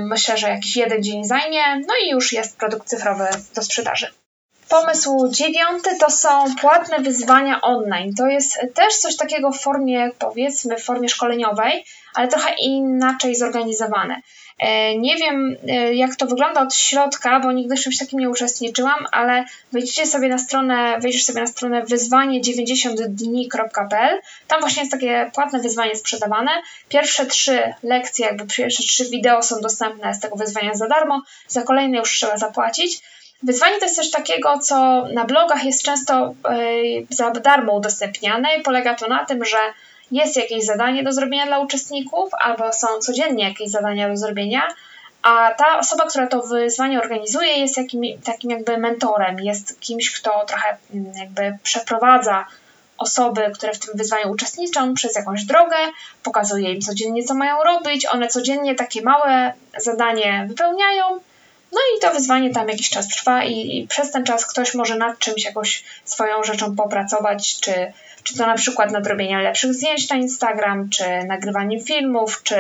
Myślę, 0.01 0.39
że 0.39 0.49
jakiś 0.49 0.77
jeden 0.77 1.03
dzień 1.03 1.25
zajmie, 1.25 1.77
no 1.77 1.95
i 2.05 2.11
już 2.11 2.33
jest 2.33 2.57
produkt 2.57 2.89
cyfrowy 2.89 3.25
do 3.55 3.63
sprzedaży. 3.63 4.07
Pomysł 4.69 5.29
dziewiąty 5.31 5.99
to 5.99 6.11
są 6.11 6.55
płatne 6.61 6.99
wyzwania 6.99 7.61
online. 7.61 8.15
To 8.15 8.27
jest 8.27 8.59
też 8.75 8.97
coś 8.97 9.17
takiego 9.17 9.51
w 9.51 9.61
formie, 9.61 10.11
powiedzmy, 10.19 10.77
w 10.77 10.85
formie 10.85 11.09
szkoleniowej, 11.09 11.85
ale 12.15 12.29
trochę 12.29 12.55
inaczej 12.55 13.37
zorganizowane. 13.37 14.21
E, 14.59 14.99
nie 14.99 15.17
wiem, 15.17 15.57
e, 15.69 15.95
jak 15.95 16.17
to 16.17 16.27
wygląda 16.27 16.63
od 16.63 16.75
środka, 16.75 17.41
bo 17.41 17.53
nigdy 17.53 17.77
w 17.77 17.81
czymś 17.81 17.99
takim 17.99 18.21
nie 18.21 18.31
uczestniczyłam, 18.31 19.07
ale 19.13 19.45
wejdziecie 19.73 20.07
sobie 20.07 20.29
na 20.29 20.39
stronę, 20.39 20.99
wejdziesz 21.01 21.25
sobie 21.25 21.41
na 21.41 21.47
stronę 21.47 21.83
wyzwanie90dni.pl. 21.83 24.21
Tam 24.49 24.61
właśnie 24.61 24.83
jest 24.83 24.93
takie 24.93 25.31
płatne 25.35 25.61
wyzwanie 25.61 25.97
sprzedawane. 25.97 26.51
Pierwsze 26.89 27.27
trzy 27.27 27.75
lekcje, 27.83 28.27
jakby 28.27 28.47
pierwsze 28.47 28.83
trzy 28.83 29.11
wideo 29.11 29.43
są 29.43 29.61
dostępne 29.61 30.15
z 30.15 30.21
tego 30.21 30.37
wyzwania 30.37 30.75
za 30.75 30.89
darmo, 30.89 31.23
za 31.49 31.63
kolejne 31.63 31.99
już 31.99 32.13
trzeba 32.13 32.39
zapłacić. 32.39 33.03
Wyzwanie 33.43 33.79
to 33.79 33.85
jest 33.85 33.97
coś 33.97 34.11
takiego, 34.11 34.59
co 34.59 35.07
na 35.13 35.25
blogach 35.25 35.65
jest 35.65 35.83
często 35.83 36.35
yy, 36.51 37.07
za 37.11 37.31
darmo 37.31 37.77
udostępniane 37.77 38.49
i 38.59 38.63
polega 38.63 38.95
to 38.95 39.09
na 39.09 39.25
tym, 39.25 39.45
że 39.45 39.57
jest 40.13 40.37
jakieś 40.37 40.65
zadanie 40.65 41.03
do 41.03 41.13
zrobienia 41.13 41.47
dla 41.47 41.59
uczestników, 41.59 42.31
albo 42.39 42.73
są 42.73 42.87
codziennie 43.01 43.49
jakieś 43.49 43.71
zadania 43.71 44.09
do 44.09 44.17
zrobienia, 44.17 44.63
a 45.23 45.51
ta 45.55 45.79
osoba, 45.79 46.07
która 46.07 46.27
to 46.27 46.43
wyzwanie 46.43 47.01
organizuje, 47.01 47.59
jest 47.59 47.77
jakim, 47.77 48.03
takim 48.25 48.51
jakby 48.51 48.79
mentorem, 48.79 49.41
jest 49.41 49.81
kimś, 49.81 50.11
kto 50.11 50.45
trochę 50.47 50.77
mm, 50.95 51.13
jakby 51.17 51.59
przeprowadza 51.63 52.47
osoby, 52.99 53.51
które 53.55 53.73
w 53.73 53.79
tym 53.79 53.97
wyzwaniu 53.97 54.31
uczestniczą, 54.31 54.95
przez 54.95 55.17
jakąś 55.17 55.45
drogę, 55.45 55.77
pokazuje 56.23 56.75
im 56.75 56.81
codziennie, 56.81 57.25
co 57.25 57.35
mają 57.35 57.63
robić, 57.63 58.07
one 58.07 58.29
codziennie 58.29 58.75
takie 58.75 59.03
małe 59.03 59.53
zadanie 59.79 60.47
wypełniają, 60.49 61.21
no 61.73 61.81
i 61.97 62.01
to 62.01 62.13
wyzwanie 62.13 62.51
tam 62.51 62.69
jakiś 62.69 62.91
czas 62.91 63.09
trwa 63.09 63.45
i, 63.45 63.79
i 63.79 63.87
przez 63.87 64.11
ten 64.11 64.25
czas 64.25 64.47
ktoś 64.47 64.75
może 64.75 64.97
nad 64.97 65.19
czymś 65.19 65.45
jakoś 65.45 65.85
swoją 66.05 66.45
rzeczą 66.45 66.77
popracować, 66.77 67.61
czy 67.61 67.93
czy 68.23 68.39
to 68.39 68.47
na 68.47 68.55
przykład 68.55 68.91
nadrobienia 68.91 69.41
lepszych 69.41 69.75
zdjęć 69.75 70.09
na 70.09 70.17
Instagram, 70.17 70.89
czy 70.89 71.05
nagrywaniem 71.27 71.81
filmów, 71.81 72.43
czy 72.43 72.57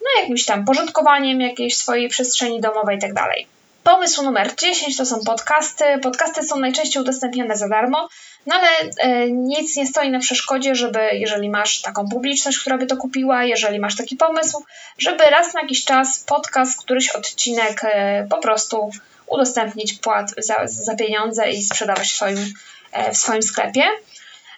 no 0.00 0.20
jakimś 0.20 0.44
tam 0.44 0.64
porządkowaniem 0.64 1.40
jakiejś 1.40 1.76
swojej 1.76 2.08
przestrzeni 2.08 2.60
domowej 2.60 2.96
itd. 2.96 3.14
Tak 3.14 3.54
Pomysł 3.84 4.22
numer 4.22 4.54
10 4.56 4.96
to 4.96 5.06
są 5.06 5.20
podcasty. 5.26 5.84
Podcasty 6.02 6.42
są 6.42 6.58
najczęściej 6.58 7.02
udostępniane 7.02 7.56
za 7.56 7.68
darmo, 7.68 8.08
no 8.46 8.54
ale 8.54 8.68
e, 8.98 9.30
nic 9.30 9.76
nie 9.76 9.86
stoi 9.86 10.10
na 10.10 10.18
przeszkodzie, 10.18 10.74
żeby 10.74 11.08
jeżeli 11.12 11.50
masz 11.50 11.80
taką 11.80 12.08
publiczność, 12.08 12.58
która 12.58 12.78
by 12.78 12.86
to 12.86 12.96
kupiła, 12.96 13.44
jeżeli 13.44 13.80
masz 13.80 13.96
taki 13.96 14.16
pomysł, 14.16 14.64
żeby 14.98 15.24
raz 15.24 15.54
na 15.54 15.60
jakiś 15.60 15.84
czas 15.84 16.18
podcast, 16.18 16.80
któryś 16.80 17.08
odcinek 17.10 17.80
e, 17.84 18.26
po 18.30 18.38
prostu 18.38 18.90
udostępnić 19.26 19.92
płat 19.92 20.34
za, 20.38 20.56
za 20.64 20.94
pieniądze 20.94 21.50
i 21.50 21.62
sprzedawać 21.62 22.08
w 22.08 22.16
swoim, 22.16 22.54
e, 22.92 23.12
w 23.12 23.16
swoim 23.16 23.42
sklepie. 23.42 23.82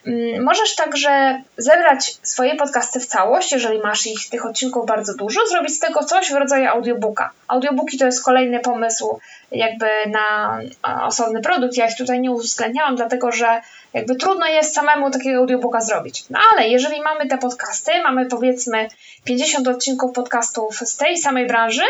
Mm, 0.06 0.44
możesz 0.44 0.74
także 0.74 1.42
zebrać 1.56 2.16
swoje 2.22 2.56
podcasty 2.56 3.00
w 3.00 3.06
całość, 3.06 3.52
jeżeli 3.52 3.78
masz 3.78 4.06
ich 4.06 4.28
tych 4.30 4.46
odcinków 4.46 4.86
bardzo 4.86 5.14
dużo, 5.14 5.46
zrobić 5.46 5.74
z 5.74 5.78
tego 5.78 6.04
coś 6.04 6.30
w 6.30 6.34
rodzaju 6.34 6.68
audiobooka. 6.68 7.30
Audiobooki 7.48 7.98
to 7.98 8.06
jest 8.06 8.24
kolejny 8.24 8.60
pomysł 8.60 9.18
jakby 9.52 9.86
na 10.10 10.58
osobny 11.02 11.40
produkt. 11.40 11.76
Ja 11.76 11.86
ich 11.86 11.96
tutaj 11.96 12.20
nie 12.20 12.30
uwzględniałam, 12.30 12.96
dlatego 12.96 13.32
że 13.32 13.60
jakby 13.94 14.16
trudno 14.16 14.46
jest 14.46 14.74
samemu 14.74 15.10
takiego 15.10 15.38
audiobooka 15.38 15.80
zrobić. 15.80 16.24
No 16.30 16.38
ale 16.52 16.68
jeżeli 16.68 17.02
mamy 17.02 17.26
te 17.28 17.38
podcasty, 17.38 17.90
mamy 18.02 18.26
powiedzmy 18.26 18.88
50 19.24 19.68
odcinków 19.68 20.12
podcastów 20.12 20.76
z 20.76 20.96
tej 20.96 21.18
samej 21.18 21.46
branży, 21.46 21.82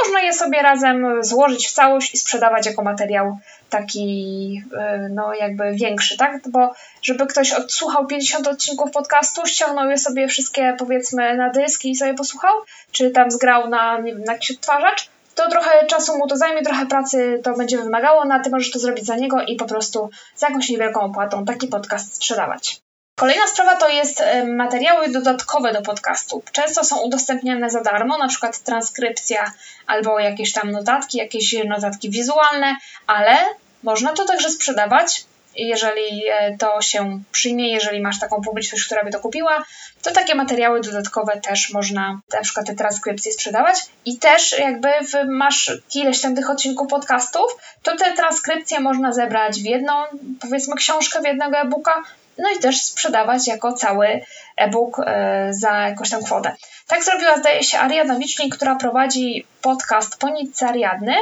można 0.00 0.20
je 0.20 0.32
sobie 0.32 0.62
razem 0.62 1.24
złożyć 1.24 1.68
w 1.68 1.72
całość 1.72 2.14
i 2.14 2.18
sprzedawać 2.18 2.66
jako 2.66 2.82
materiał 2.82 3.38
taki, 3.70 4.62
y, 4.72 5.08
no 5.08 5.34
jakby 5.34 5.72
większy, 5.72 6.16
tak? 6.16 6.48
Bo 6.48 6.74
żeby 7.02 7.26
ktoś 7.26 7.52
odsłuchał 7.52 8.06
50 8.06 8.46
odcinków 8.46 8.90
podcastu, 8.90 9.46
ściągnął 9.46 9.90
je 9.90 9.98
sobie 9.98 10.28
wszystkie 10.28 10.76
powiedzmy 10.78 11.36
na 11.36 11.50
dyski 11.50 11.90
i 11.90 11.96
sobie 11.96 12.14
posłuchał, 12.14 12.54
czy 12.92 13.10
tam 13.10 13.30
zgrał 13.30 13.68
na, 13.68 13.98
nie 13.98 14.12
wiem, 14.12 14.24
na 14.24 14.32
jakiś 14.32 14.50
odtwarzacz, 14.50 15.08
to 15.34 15.50
trochę 15.50 15.86
czasu 15.86 16.18
mu 16.18 16.26
to 16.26 16.36
zajmie, 16.36 16.62
trochę 16.62 16.86
pracy 16.86 17.40
to 17.44 17.56
będzie 17.56 17.78
wymagało, 17.78 18.24
no 18.24 18.34
a 18.34 18.40
ty 18.40 18.50
możesz 18.50 18.70
to 18.70 18.78
zrobić 18.78 19.06
za 19.06 19.16
niego 19.16 19.42
i 19.42 19.56
po 19.56 19.64
prostu 19.64 20.10
za 20.36 20.48
jakąś 20.48 20.68
niewielką 20.68 21.00
opłatą 21.00 21.44
taki 21.44 21.68
podcast 21.68 22.14
sprzedawać. 22.14 22.82
Kolejna 23.16 23.46
sprawa 23.46 23.76
to 23.76 23.88
jest 23.88 24.22
materiały 24.46 25.08
dodatkowe 25.08 25.72
do 25.72 25.82
podcastu. 25.82 26.42
Często 26.52 26.84
są 26.84 27.00
udostępniane 27.00 27.70
za 27.70 27.80
darmo, 27.80 28.18
na 28.18 28.28
przykład 28.28 28.58
transkrypcja 28.58 29.52
albo 29.86 30.18
jakieś 30.18 30.52
tam 30.52 30.70
notatki, 30.70 31.18
jakieś 31.18 31.54
notatki 31.68 32.10
wizualne, 32.10 32.76
ale 33.06 33.36
można 33.82 34.12
to 34.12 34.24
także 34.24 34.50
sprzedawać 34.50 35.24
jeżeli 35.56 36.22
e, 36.28 36.56
to 36.58 36.82
się 36.82 37.22
przyjmie, 37.32 37.72
jeżeli 37.72 38.00
masz 38.00 38.18
taką 38.18 38.42
publiczność, 38.42 38.84
która 38.84 39.04
by 39.04 39.10
to 39.10 39.20
kupiła, 39.20 39.64
to 40.02 40.12
takie 40.12 40.34
materiały 40.34 40.80
dodatkowe 40.80 41.40
też 41.40 41.72
można, 41.72 42.20
na 42.32 42.40
przykład 42.40 42.66
te 42.66 42.74
transkrypcje 42.74 43.32
sprzedawać 43.32 43.76
i 44.04 44.18
też 44.18 44.58
jakby 44.58 44.88
masz 45.28 45.72
ileś 45.94 46.20
tam 46.20 46.36
tych 46.36 46.50
odcinków 46.50 46.88
podcastów, 46.88 47.56
to 47.82 47.96
te 47.96 48.16
transkrypcje 48.16 48.80
można 48.80 49.12
zebrać 49.12 49.60
w 49.60 49.64
jedną, 49.64 49.92
powiedzmy 50.40 50.76
książkę, 50.76 51.20
w 51.20 51.24
jednego 51.24 51.58
e-booka, 51.58 52.02
no 52.38 52.50
i 52.58 52.58
też 52.58 52.82
sprzedawać 52.82 53.48
jako 53.48 53.72
cały 53.72 54.20
e-book 54.56 54.98
e, 55.06 55.48
za 55.50 55.88
jakąś 55.88 56.10
tam 56.10 56.24
kwotę. 56.24 56.56
Tak 56.86 57.04
zrobiła, 57.04 57.38
zdaje 57.38 57.62
się, 57.62 57.78
Ariadna 57.78 58.18
Wicznik, 58.18 58.56
która 58.56 58.74
prowadzi 58.74 59.46
podcast 59.62 60.18
Po 60.18 60.28
Ariadny, 60.68 61.14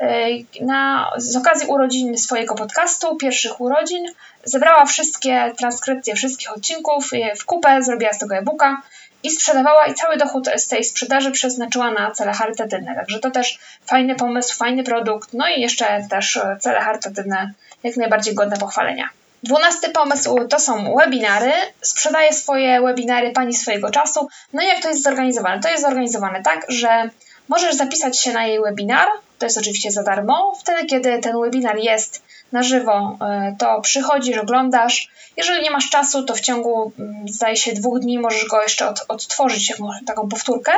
e, 0.00 0.28
na, 0.60 1.10
z 1.16 1.36
okazji 1.36 1.68
urodzin 1.68 2.18
swojego 2.18 2.54
podcastu, 2.54 3.16
pierwszych 3.16 3.60
urodzin, 3.60 4.06
zebrała 4.44 4.84
wszystkie 4.84 5.52
transkrypcje 5.58 6.14
wszystkich 6.14 6.52
odcinków 6.52 7.10
w 7.40 7.44
kupę, 7.44 7.82
zrobiła 7.82 8.12
z 8.12 8.18
tego 8.18 8.36
e-booka 8.36 8.82
i 9.22 9.30
sprzedawała 9.30 9.86
i 9.86 9.94
cały 9.94 10.16
dochód 10.16 10.48
z 10.56 10.68
tej 10.68 10.84
sprzedaży 10.84 11.30
przeznaczyła 11.30 11.90
na 11.90 12.10
cele 12.10 12.32
charytatywne. 12.32 12.94
Także 12.94 13.18
to 13.18 13.30
też 13.30 13.58
fajny 13.86 14.14
pomysł, 14.14 14.56
fajny 14.56 14.84
produkt, 14.84 15.32
no 15.32 15.48
i 15.48 15.60
jeszcze 15.60 16.06
też 16.10 16.40
cele 16.60 16.80
charytatywne 16.80 17.52
jak 17.82 17.96
najbardziej 17.96 18.34
godne 18.34 18.56
pochwalenia. 18.56 19.08
Dwunasty 19.46 19.90
pomysł 19.90 20.48
to 20.48 20.60
są 20.60 20.96
webinary. 20.96 21.52
Sprzedaje 21.82 22.32
swoje 22.32 22.80
webinary 22.80 23.32
pani 23.32 23.54
swojego 23.54 23.90
czasu. 23.90 24.28
No 24.52 24.62
i 24.62 24.66
jak 24.66 24.82
to 24.82 24.88
jest 24.88 25.02
zorganizowane? 25.02 25.62
To 25.62 25.68
jest 25.68 25.82
zorganizowane 25.82 26.42
tak, 26.42 26.66
że 26.68 27.10
możesz 27.48 27.74
zapisać 27.74 28.20
się 28.20 28.32
na 28.32 28.46
jej 28.46 28.60
webinar. 28.60 29.08
To 29.38 29.46
jest 29.46 29.58
oczywiście 29.58 29.90
za 29.90 30.02
darmo. 30.02 30.54
Wtedy, 30.60 30.86
kiedy 30.86 31.18
ten 31.18 31.40
webinar 31.40 31.78
jest 31.78 32.22
na 32.52 32.62
żywo, 32.62 33.18
e, 33.20 33.56
to 33.58 33.80
przychodzisz, 33.80 34.38
oglądasz. 34.38 35.08
Jeżeli 35.36 35.62
nie 35.62 35.70
masz 35.70 35.90
czasu, 35.90 36.24
to 36.24 36.34
w 36.34 36.40
ciągu, 36.40 36.92
mm, 36.98 37.28
zdaje 37.28 37.56
się, 37.56 37.72
dwóch 37.72 38.00
dni 38.00 38.18
możesz 38.18 38.44
go 38.44 38.62
jeszcze 38.62 38.88
od, 38.88 39.04
odtworzyć, 39.08 39.72
taką 40.06 40.28
powtórkę. 40.28 40.72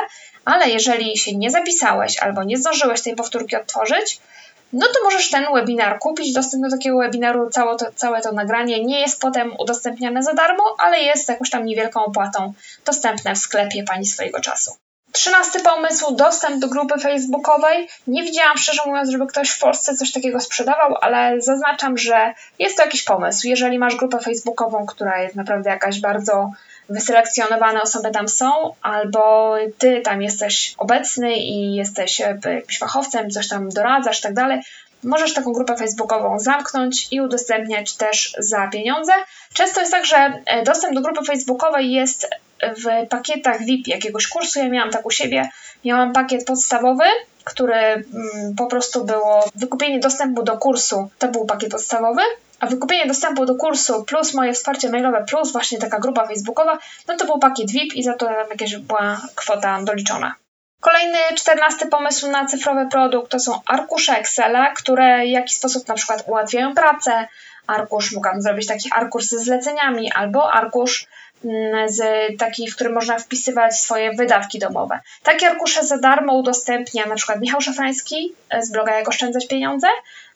Ale 0.45 0.69
jeżeli 0.69 1.17
się 1.17 1.35
nie 1.35 1.51
zapisałeś 1.51 2.19
albo 2.19 2.43
nie 2.43 2.57
zdążyłeś 2.57 3.01
tej 3.01 3.15
powtórki 3.15 3.55
odtworzyć, 3.55 4.19
no 4.73 4.87
to 4.87 5.03
możesz 5.03 5.29
ten 5.29 5.45
webinar 5.53 5.99
kupić. 5.99 6.33
Dostęp 6.33 6.63
do 6.63 6.69
takiego 6.69 6.97
webinaru, 6.97 7.49
całe 7.49 7.77
to, 7.77 7.85
całe 7.95 8.21
to 8.21 8.31
nagranie 8.31 8.85
nie 8.85 9.01
jest 9.01 9.21
potem 9.21 9.55
udostępniane 9.59 10.23
za 10.23 10.33
darmo, 10.33 10.63
ale 10.77 10.99
jest 10.99 11.29
jakąś 11.29 11.49
tam 11.49 11.65
niewielką 11.65 12.05
opłatą 12.05 12.53
dostępne 12.85 13.35
w 13.35 13.37
sklepie 13.37 13.83
Pani 13.83 14.05
swojego 14.05 14.39
czasu. 14.39 14.71
Trzynasty 15.11 15.59
pomysł, 15.59 16.15
dostęp 16.15 16.59
do 16.59 16.67
grupy 16.67 16.99
facebookowej. 16.99 17.87
Nie 18.07 18.23
widziałam 18.23 18.57
szczerze 18.57 18.81
mówiąc, 18.85 19.09
żeby 19.09 19.27
ktoś 19.27 19.49
w 19.49 19.59
Polsce 19.59 19.95
coś 19.95 20.11
takiego 20.11 20.39
sprzedawał, 20.39 20.95
ale 21.01 21.41
zaznaczam, 21.41 21.97
że 21.97 22.33
jest 22.59 22.77
to 22.77 22.83
jakiś 22.83 23.03
pomysł. 23.03 23.47
Jeżeli 23.47 23.79
masz 23.79 23.95
grupę 23.95 24.19
facebookową, 24.19 24.85
która 24.85 25.21
jest 25.21 25.35
naprawdę 25.35 25.69
jakaś 25.69 25.99
bardzo 25.99 26.51
wyselekcjonowane 26.89 27.81
osoby 27.81 28.11
tam 28.11 28.29
są, 28.29 28.73
albo 28.81 29.55
ty 29.77 30.01
tam 30.01 30.21
jesteś 30.21 30.73
obecny 30.77 31.37
i 31.37 31.75
jesteś 31.75 32.19
jakimś 32.19 32.79
fachowcem, 32.79 33.29
coś 33.29 33.47
tam 33.47 33.69
doradzasz 33.69 34.19
i 34.19 34.23
tak 34.23 34.33
dalej, 34.33 34.61
możesz 35.03 35.33
taką 35.33 35.53
grupę 35.53 35.75
facebookową 35.75 36.39
zamknąć 36.39 37.07
i 37.11 37.21
udostępniać 37.21 37.95
też 37.95 38.35
za 38.37 38.67
pieniądze. 38.67 39.11
Często 39.53 39.79
jest 39.79 39.91
tak, 39.91 40.05
że 40.05 40.33
e, 40.45 40.63
dostęp 40.63 40.95
do 40.95 41.01
grupy 41.01 41.25
facebookowej 41.25 41.91
jest 41.91 42.27
w 42.61 43.07
pakietach 43.09 43.65
VIP 43.65 43.87
jakiegoś 43.87 44.27
kursu. 44.27 44.59
Ja 44.59 44.69
miałam 44.69 44.91
tak 44.91 45.05
u 45.05 45.11
siebie, 45.11 45.49
miałam 45.85 46.13
pakiet 46.13 46.45
podstawowy, 46.45 47.03
który 47.43 47.75
mm, 47.75 48.03
po 48.57 48.65
prostu 48.65 49.05
było 49.05 49.49
wykupienie 49.55 49.99
dostępu 49.99 50.43
do 50.43 50.57
kursu. 50.57 51.09
To 51.19 51.27
był 51.27 51.45
pakiet 51.45 51.71
podstawowy, 51.71 52.21
a 52.59 52.67
wykupienie 52.67 53.07
dostępu 53.07 53.45
do 53.45 53.55
kursu 53.55 54.03
plus 54.03 54.33
moje 54.33 54.53
wsparcie 54.53 54.89
mailowe 54.89 55.25
plus 55.29 55.51
właśnie 55.51 55.79
taka 55.79 55.99
grupa 55.99 56.27
facebookowa, 56.27 56.77
no 57.07 57.17
to 57.17 57.25
był 57.25 57.39
pakiet 57.39 57.71
VIP 57.71 57.93
i 57.93 58.03
za 58.03 58.13
to 58.13 58.25
tam 58.25 58.49
jakaś 58.49 58.77
była 58.77 59.21
kwota 59.35 59.81
doliczona. 59.83 60.35
Kolejny, 60.79 61.17
czternasty 61.35 61.87
pomysł 61.87 62.31
na 62.31 62.45
cyfrowy 62.45 62.87
produkt 62.91 63.31
to 63.31 63.39
są 63.39 63.59
arkusze 63.65 64.17
Excela, 64.17 64.73
które 64.73 65.25
w 65.25 65.27
jakiś 65.27 65.55
sposób 65.55 65.87
na 65.87 65.95
przykład 65.95 66.23
ułatwiają 66.27 66.75
pracę. 66.75 67.27
Arkusz, 67.67 68.11
mogłam 68.11 68.41
zrobić 68.41 68.67
taki 68.67 68.89
arkusz 68.93 69.23
ze 69.23 69.39
zleceniami 69.39 70.11
albo 70.11 70.53
arkusz 70.53 71.07
z 71.85 72.01
taki, 72.39 72.71
w 72.71 72.75
którym 72.75 72.93
można 72.93 73.19
wpisywać 73.19 73.75
swoje 73.75 74.13
wydatki 74.13 74.59
domowe. 74.59 74.99
Takie 75.23 75.47
arkusze 75.47 75.83
za 75.83 75.97
darmo 75.97 76.33
udostępnia 76.33 77.05
na 77.05 77.15
przykład 77.15 77.39
Michał 77.39 77.61
Szafrański 77.61 78.33
z 78.61 78.71
bloga 78.71 78.95
Jak 78.95 79.07
oszczędzać 79.07 79.47
pieniądze, 79.47 79.87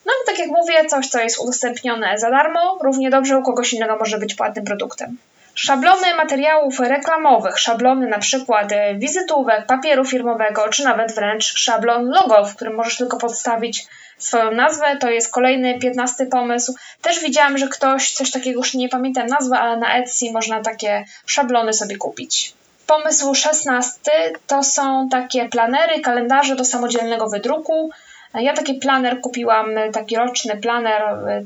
no 0.06 0.12
i 0.24 0.28
tak 0.28 0.40
jak 0.40 0.48
mówię, 0.48 0.86
coś, 0.86 1.08
co 1.08 1.20
jest 1.20 1.40
udostępnione 1.40 2.18
za 2.18 2.30
darmo, 2.30 2.80
równie 2.84 3.10
dobrze 3.10 3.38
u 3.38 3.44
kogoś 3.44 3.74
innego 3.74 3.98
może 3.98 4.18
być 4.18 4.36
płatnym 4.36 4.66
produktem. 4.66 5.18
Szablony 5.56 6.16
materiałów 6.16 6.80
reklamowych, 6.80 7.60
szablony 7.60 8.08
na 8.08 8.20
przykład 8.20 8.72
e, 8.72 8.96
wizytówek, 8.96 9.66
papieru 9.66 10.06
firmowego, 10.06 10.70
czy 10.70 10.84
nawet 10.84 11.16
wręcz 11.16 11.54
szablon 11.58 12.10
logo, 12.10 12.46
w 12.46 12.56
którym 12.56 12.76
możesz 12.76 12.98
tylko 12.98 13.18
podstawić 13.18 13.88
swoją 14.18 14.52
nazwę, 14.52 14.98
to 14.98 15.10
jest 15.10 15.32
kolejny, 15.32 15.80
piętnasty 15.80 16.26
pomysł. 16.26 16.76
Też 17.02 17.20
widziałam, 17.20 17.58
że 17.58 17.68
ktoś 17.68 18.12
coś 18.12 18.32
takiego, 18.32 18.60
już 18.60 18.74
nie 18.74 18.90
pamiętam 18.90 19.28
nazwy, 19.28 19.56
ale 19.56 19.78
na 19.78 19.98
Etsy 19.98 20.26
można 20.32 20.62
takie 20.62 21.06
szablony 21.26 21.74
sobie 21.74 21.98
kupić. 21.98 22.54
Pomysł 22.88 23.36
szesnasty 23.36 24.12
to 24.48 24.64
są 24.64 25.10
takie 25.10 25.50
planery, 25.50 26.00
kalendarze 26.00 26.56
do 26.56 26.66
samodzielnego 26.66 27.30
wydruku. 27.30 27.90
Ja 28.34 28.54
taki 28.54 28.74
planer 28.74 29.22
kupiłam, 29.22 29.70
taki 29.94 30.16
roczny 30.16 30.58
planer 30.58 31.02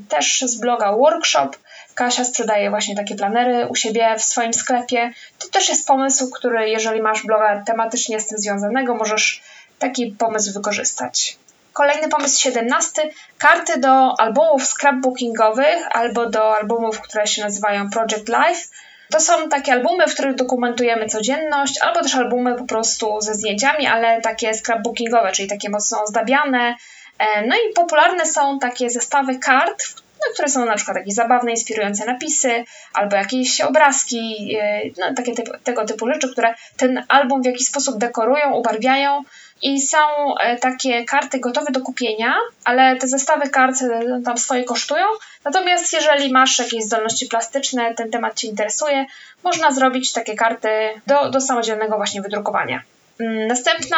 też 0.08 0.40
z 0.40 0.60
bloga 0.60 0.92
Workshop. 0.92 1.50
Kasia 1.98 2.24
sprzedaje 2.24 2.70
właśnie 2.70 2.96
takie 2.96 3.14
planery 3.14 3.66
u 3.68 3.74
siebie 3.74 4.14
w 4.18 4.22
swoim 4.22 4.52
sklepie. 4.52 5.12
To 5.38 5.48
też 5.48 5.68
jest 5.68 5.86
pomysł, 5.86 6.30
który 6.30 6.68
jeżeli 6.68 7.02
masz 7.02 7.22
bloga 7.22 7.62
tematycznie 7.66 8.20
z 8.20 8.26
tym 8.26 8.38
związanego, 8.38 8.94
możesz 8.94 9.42
taki 9.78 10.06
pomysł 10.06 10.52
wykorzystać. 10.52 11.36
Kolejny 11.72 12.08
pomysł 12.08 12.40
17. 12.40 13.02
Karty 13.38 13.80
do 13.80 14.20
albumów 14.20 14.66
scrapbookingowych 14.66 15.88
albo 15.90 16.30
do 16.30 16.56
albumów, 16.56 17.00
które 17.00 17.26
się 17.26 17.44
nazywają 17.44 17.90
Project 17.90 18.28
Life 18.28 18.62
to 19.10 19.20
są 19.20 19.48
takie 19.48 19.72
albumy, 19.72 20.06
w 20.06 20.14
których 20.14 20.34
dokumentujemy 20.34 21.06
codzienność, 21.08 21.78
albo 21.82 22.02
też 22.02 22.14
albumy 22.14 22.54
po 22.54 22.64
prostu 22.64 23.20
ze 23.20 23.34
zdjęciami, 23.34 23.86
ale 23.86 24.20
takie 24.20 24.54
scrapbookingowe, 24.54 25.32
czyli 25.32 25.48
takie 25.48 25.70
mocno 25.70 26.02
ozdabiane. 26.02 26.76
E, 27.18 27.46
no 27.46 27.56
i 27.56 27.72
popularne 27.74 28.26
są 28.26 28.58
takie 28.58 28.90
zestawy 28.90 29.38
kart, 29.38 29.84
no, 30.26 30.32
które 30.34 30.48
są 30.48 30.64
na 30.64 30.74
przykład 30.74 30.96
jakieś 30.96 31.14
zabawne, 31.14 31.50
inspirujące 31.50 32.06
napisy, 32.06 32.64
albo 32.94 33.16
jakieś 33.16 33.60
obrazki, 33.60 34.56
e, 34.60 34.80
no, 34.98 35.14
takie 35.14 35.34
typu, 35.34 35.50
tego 35.64 35.84
typu 35.84 36.08
rzeczy, 36.08 36.32
które 36.32 36.54
ten 36.76 37.04
album 37.08 37.42
w 37.42 37.46
jakiś 37.46 37.66
sposób 37.66 37.98
dekorują, 37.98 38.52
ubarwiają 38.52 39.22
i 39.62 39.80
są 39.80 39.98
e, 40.40 40.56
takie 40.56 41.04
karty 41.04 41.38
gotowe 41.38 41.72
do 41.72 41.80
kupienia, 41.80 42.34
ale 42.64 42.96
te 42.96 43.08
zestawy 43.08 43.48
kart 43.48 43.82
e, 43.82 44.22
tam 44.24 44.38
swoje 44.38 44.64
kosztują. 44.64 45.04
Natomiast 45.44 45.92
jeżeli 45.92 46.32
masz 46.32 46.58
jakieś 46.58 46.84
zdolności 46.84 47.26
plastyczne, 47.26 47.94
ten 47.94 48.10
temat 48.10 48.34
Cię 48.34 48.48
interesuje, 48.48 49.06
można 49.44 49.70
zrobić 49.70 50.12
takie 50.12 50.34
karty 50.34 50.68
do, 51.06 51.30
do 51.30 51.40
samodzielnego 51.40 51.96
właśnie 51.96 52.22
wydrukowania. 52.22 52.82
Mm, 53.20 53.46
następna 53.46 53.96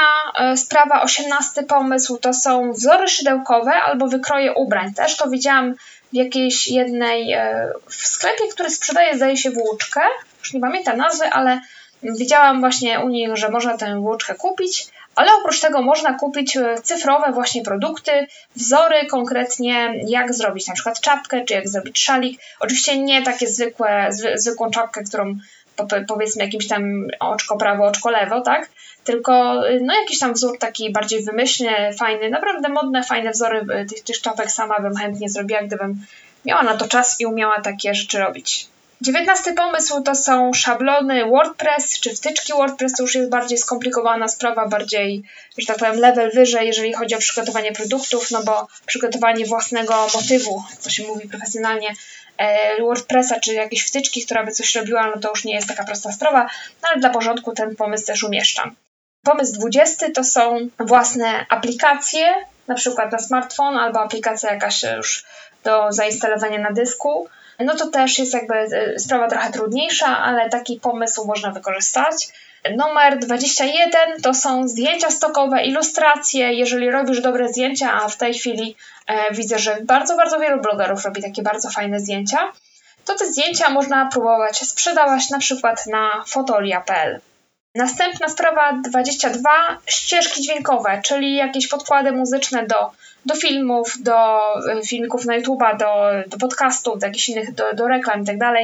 sprawa, 0.57 1.03
osiemnasty 1.03 1.63
pomysł, 1.63 2.19
to 2.19 2.35
są 2.35 2.73
wzory 2.73 3.09
szydełkowe 3.09 3.73
albo 3.73 4.09
wykroje 4.09 4.55
ubrań. 4.55 4.95
Też 4.95 5.17
to 5.17 5.31
widziałam 5.31 5.75
w 6.13 6.17
jakiejś 6.17 6.69
jednej, 6.69 7.33
e, 7.33 7.73
w 7.89 7.95
sklepie, 7.95 8.45
który 8.53 8.71
sprzedaje, 8.71 9.17
zdaje 9.17 9.37
się, 9.37 9.51
włóczkę. 9.51 10.01
Już 10.41 10.53
nie 10.53 10.61
pamiętam 10.61 10.97
nazwy, 10.97 11.25
ale 11.25 11.61
widziałam 12.03 12.61
właśnie 12.61 13.01
u 13.01 13.09
nich, 13.09 13.37
że 13.37 13.49
można 13.49 13.77
tę 13.77 14.01
włóczkę 14.01 14.35
kupić. 14.35 14.87
Ale 15.17 15.31
oprócz 15.33 15.61
tego 15.61 15.83
można 15.83 16.15
kupić 16.15 16.57
e, 16.57 16.75
cyfrowe 16.83 17.33
właśnie 17.33 17.63
produkty, 17.63 18.27
wzory 18.57 19.07
konkretnie, 19.07 19.95
jak 20.07 20.35
zrobić 20.35 20.67
na 20.67 20.75
przykład 20.75 21.01
czapkę, 21.01 21.45
czy 21.45 21.55
jak 21.55 21.69
zrobić 21.69 21.99
szalik. 21.99 22.41
Oczywiście 22.61 22.99
nie 22.99 23.23
takie 23.23 23.47
zwykłe, 23.47 24.09
zwykłą 24.35 24.71
czapkę, 24.71 25.05
którą 25.05 25.39
powiedzmy 26.09 26.45
jakimś 26.45 26.69
tam 26.69 27.07
oczko 27.21 27.57
prawo, 27.57 27.85
oczko 27.85 28.11
lewo, 28.11 28.41
tak? 28.41 28.71
Tylko 29.05 29.63
y, 29.69 29.81
no 29.83 29.95
jakiś 30.01 30.19
tam 30.19 30.33
wzór 30.33 30.59
taki 30.59 30.93
bardziej 30.93 31.25
wymyślny, 31.25 31.71
fajny, 31.99 32.31
naprawdę 32.31 32.69
modne, 32.69 33.03
fajne 33.03 33.31
wzory 33.31 33.67
y, 33.83 33.87
tych, 33.87 34.05
tych 34.05 34.21
czapek 34.21 34.51
sama 34.51 34.81
bym 34.81 34.97
chętnie 34.97 35.29
zrobiła, 35.29 35.63
gdybym 35.63 36.07
miała 36.45 36.63
na 36.63 36.77
to 36.77 36.89
czas 36.89 37.21
i 37.21 37.27
umiała 37.27 37.61
takie 37.61 37.95
rzeczy 37.95 38.19
robić. 38.19 38.69
Dziewiętnasty 39.01 39.53
pomysł 39.53 40.03
to 40.03 40.15
są 40.15 40.53
szablony 40.55 41.25
WordPress 41.27 42.01
czy 42.01 42.17
wtyczki 42.17 42.53
WordPress, 42.53 42.93
to 42.93 43.03
już 43.03 43.15
jest 43.15 43.31
bardziej 43.31 43.59
skomplikowana 43.59 44.29
sprawa, 44.29 44.69
bardziej, 44.69 45.23
że 45.59 45.67
tak 45.67 45.77
powiem, 45.77 46.01
level 46.01 46.31
wyżej, 46.35 46.67
jeżeli 46.67 46.93
chodzi 46.93 47.15
o 47.15 47.19
przygotowanie 47.19 47.73
produktów, 47.73 48.31
no 48.31 48.43
bo 48.43 48.67
przygotowanie 48.87 49.47
własnego 49.47 50.07
motywu, 50.15 50.63
to 50.85 50.91
się 50.91 51.03
mówi 51.07 51.29
profesjonalnie, 51.29 51.95
E, 52.41 52.83
WordPressa 52.83 53.41
czy 53.41 53.55
jakieś 53.55 53.83
wtyczki, 53.83 54.25
która 54.25 54.45
by 54.45 54.53
coś 54.53 54.75
robiła, 54.75 55.13
no 55.15 55.21
to 55.21 55.31
już 55.31 55.45
nie 55.45 55.55
jest 55.55 55.69
taka 55.69 55.85
prosta 55.85 56.13
sprawa, 56.13 56.43
no 56.83 56.89
ale 56.89 57.01
dla 57.01 57.11
porządku 57.11 57.53
ten 57.53 57.77
pomysł 57.77 58.07
też 58.07 58.25
umieszczam. 58.25 58.77
Pomysł 59.23 59.53
20 59.53 60.07
to 60.15 60.25
są 60.25 60.69
własne 60.79 61.47
aplikacje, 61.49 62.35
na 62.69 62.75
przykład 62.75 63.13
na 63.13 63.19
smartfon 63.19 63.77
albo 63.77 64.01
aplikacja 64.01 64.53
jakaś 64.53 64.83
już 64.97 65.25
do 65.65 65.93
zainstalowania 65.93 66.59
na 66.59 66.71
dysku. 66.71 67.29
No 67.59 67.75
to 67.75 67.87
też 67.87 68.19
jest 68.19 68.35
jakby 68.35 68.55
e, 68.55 68.99
sprawa 68.99 69.29
trochę 69.29 69.53
trudniejsza, 69.53 70.19
ale 70.19 70.51
taki 70.51 70.81
pomysł 70.81 71.27
można 71.27 71.51
wykorzystać. 71.51 72.29
Numer 72.77 73.19
21 73.19 74.23
to 74.23 74.35
są 74.35 74.69
zdjęcia 74.69 75.11
stokowe, 75.11 75.63
ilustracje. 75.63 76.53
Jeżeli 76.53 76.91
robisz 76.91 77.21
dobre 77.21 77.49
zdjęcia, 77.49 77.93
a 77.93 78.09
w 78.09 78.17
tej 78.17 78.35
chwili 78.35 78.77
e, 79.07 79.35
widzę, 79.35 79.59
że 79.59 79.79
bardzo, 79.83 80.17
bardzo 80.17 80.41
wielu 80.41 80.61
blogerów 80.61 81.05
robi 81.05 81.23
takie 81.23 81.43
bardzo 81.43 81.71
fajne 81.71 82.01
zdjęcia, 82.01 82.53
to 83.05 83.15
te 83.15 83.27
zdjęcia 83.27 83.71
można 83.71 84.07
próbować 84.07 84.59
sprzedawać 84.59 85.31
na 85.31 85.39
przykład 85.39 85.87
na 85.87 86.25
fotolia.pl. 86.27 87.21
Następna 87.75 88.29
sprawa 88.29 88.73
22 88.73 89.51
ścieżki 89.87 90.43
dźwiękowe, 90.43 91.01
czyli 91.05 91.37
jakieś 91.37 91.69
podkłady 91.69 92.13
muzyczne 92.13 92.67
do, 92.67 92.91
do 93.27 93.35
filmów, 93.35 93.95
do 94.01 94.39
e, 94.73 94.83
filmików 94.87 95.25
na 95.25 95.41
YouTube'a, 95.41 95.77
do, 95.77 96.11
do 96.27 96.39
podcastów, 96.39 96.99
do 96.99 97.07
jakichś 97.07 97.29
innych, 97.29 97.55
do, 97.55 97.73
do 97.75 97.89
reklam 97.89 98.21
itd. 98.21 98.39
Tak 98.39 98.57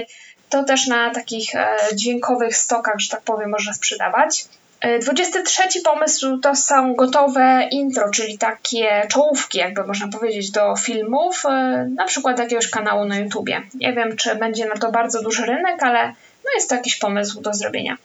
to 0.51 0.65
też 0.65 0.87
na 0.87 1.11
takich 1.11 1.55
e, 1.55 1.77
dźwiękowych 1.95 2.57
stokach, 2.57 2.95
że 2.99 3.09
tak 3.09 3.23
powiem, 3.23 3.51
można 3.51 3.73
sprzedawać. 3.73 4.45
23 5.01 5.63
e, 5.63 5.83
pomysł 5.85 6.39
to 6.39 6.57
są 6.57 6.95
gotowe 6.95 7.69
intro, 7.71 8.11
czyli 8.11 8.39
takie 8.39 9.07
czołówki, 9.11 9.59
jakby 9.59 9.85
można 9.85 10.09
powiedzieć, 10.09 10.51
do 10.51 10.77
filmów, 10.77 11.47
e, 11.47 11.51
na 11.95 12.05
przykład 12.05 12.39
jakiegoś 12.39 12.71
kanału 12.71 13.05
na 13.05 13.19
YouTubie. 13.19 13.63
Nie 13.75 13.93
wiem, 13.93 14.17
czy 14.17 14.35
będzie 14.35 14.67
na 14.67 14.77
to 14.77 14.93
bardzo 14.93 15.23
duży 15.23 15.47
rynek, 15.47 15.83
ale 15.83 16.09
no 16.45 16.51
jest 16.55 16.69
to 16.69 16.75
jakiś 16.75 16.97
pomysł 16.97 17.41
do 17.41 17.55
zrobienia. 17.55 17.97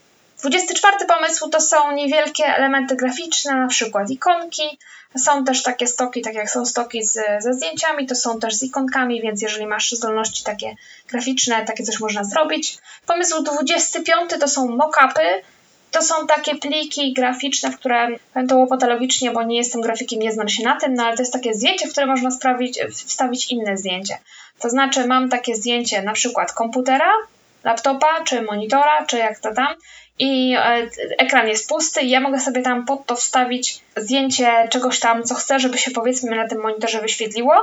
24 0.42 1.06
pomysł 1.08 1.50
to 1.50 1.62
są 1.62 1.92
niewielkie 1.92 2.46
elementy 2.46 2.96
graficzne, 2.96 3.56
na 3.56 3.68
przykład 3.68 4.10
ikonki. 4.10 4.80
Są 5.18 5.46
też 5.46 5.64
takie 5.64 5.88
stoki, 5.88 6.22
tak 6.22 6.34
jak 6.34 6.50
są 6.50 6.66
stoki 6.66 7.04
z, 7.04 7.14
ze 7.40 7.54
zdjęciami, 7.54 8.08
to 8.08 8.16
są 8.16 8.40
też 8.40 8.56
z 8.56 8.64
ikonkami, 8.64 9.22
więc 9.22 9.42
jeżeli 9.42 9.68
masz 9.68 9.92
zdolności 9.92 10.44
takie 10.44 10.76
graficzne, 11.08 11.66
takie 11.66 11.84
coś 11.84 12.00
można 12.00 12.24
zrobić. 12.24 12.78
Pomysł 13.08 13.44
25 13.44 14.32
to 14.40 14.48
są 14.48 14.68
mock-upy. 14.68 15.42
To 15.92 16.02
są 16.02 16.28
takie 16.28 16.56
pliki 16.56 17.14
graficzne, 17.14 17.72
w 17.72 17.78
które 17.78 18.08
powiem 18.34 18.48
to 18.48 18.58
łopatologicznie, 18.58 19.32
bo 19.32 19.44
nie 19.44 19.58
jestem 19.58 19.82
grafikiem, 19.82 20.20
nie 20.20 20.32
znam 20.32 20.50
się 20.50 20.64
na 20.64 20.80
tym, 20.80 20.94
no 20.94 21.04
ale 21.04 21.16
to 21.16 21.22
jest 21.22 21.34
takie 21.34 21.54
zdjęcie, 21.54 21.88
w 21.88 21.92
które 21.92 22.06
można 22.06 22.32
sprawić, 22.32 22.80
wstawić 22.94 23.52
inne 23.52 23.78
zdjęcie. 23.78 24.18
To 24.60 24.70
znaczy 24.70 25.08
mam 25.08 25.30
takie 25.30 25.56
zdjęcie 25.56 26.02
na 26.02 26.14
przykład 26.14 26.54
komputera, 26.54 27.12
laptopa, 27.64 28.24
czy 28.24 28.42
monitora, 28.42 29.06
czy 29.06 29.18
jak 29.18 29.40
to 29.40 29.54
tam 29.54 29.76
i 30.20 30.56
e, 30.58 30.88
ekran 31.18 31.48
jest 31.48 31.70
pusty 31.70 32.02
i 32.02 32.10
ja 32.10 32.20
mogę 32.20 32.40
sobie 32.40 32.62
tam 32.62 32.86
pod 32.86 33.06
to 33.06 33.16
wstawić 33.16 33.82
zdjęcie 33.98 34.68
czegoś 34.70 35.00
tam, 35.00 35.24
co 35.24 35.36
chcę, 35.36 35.60
żeby 35.60 35.78
się 35.78 35.92
powiedzmy 35.92 36.36
na 36.36 36.48
tym 36.48 36.62
monitorze 36.62 37.02
wyświetliło. 37.02 37.54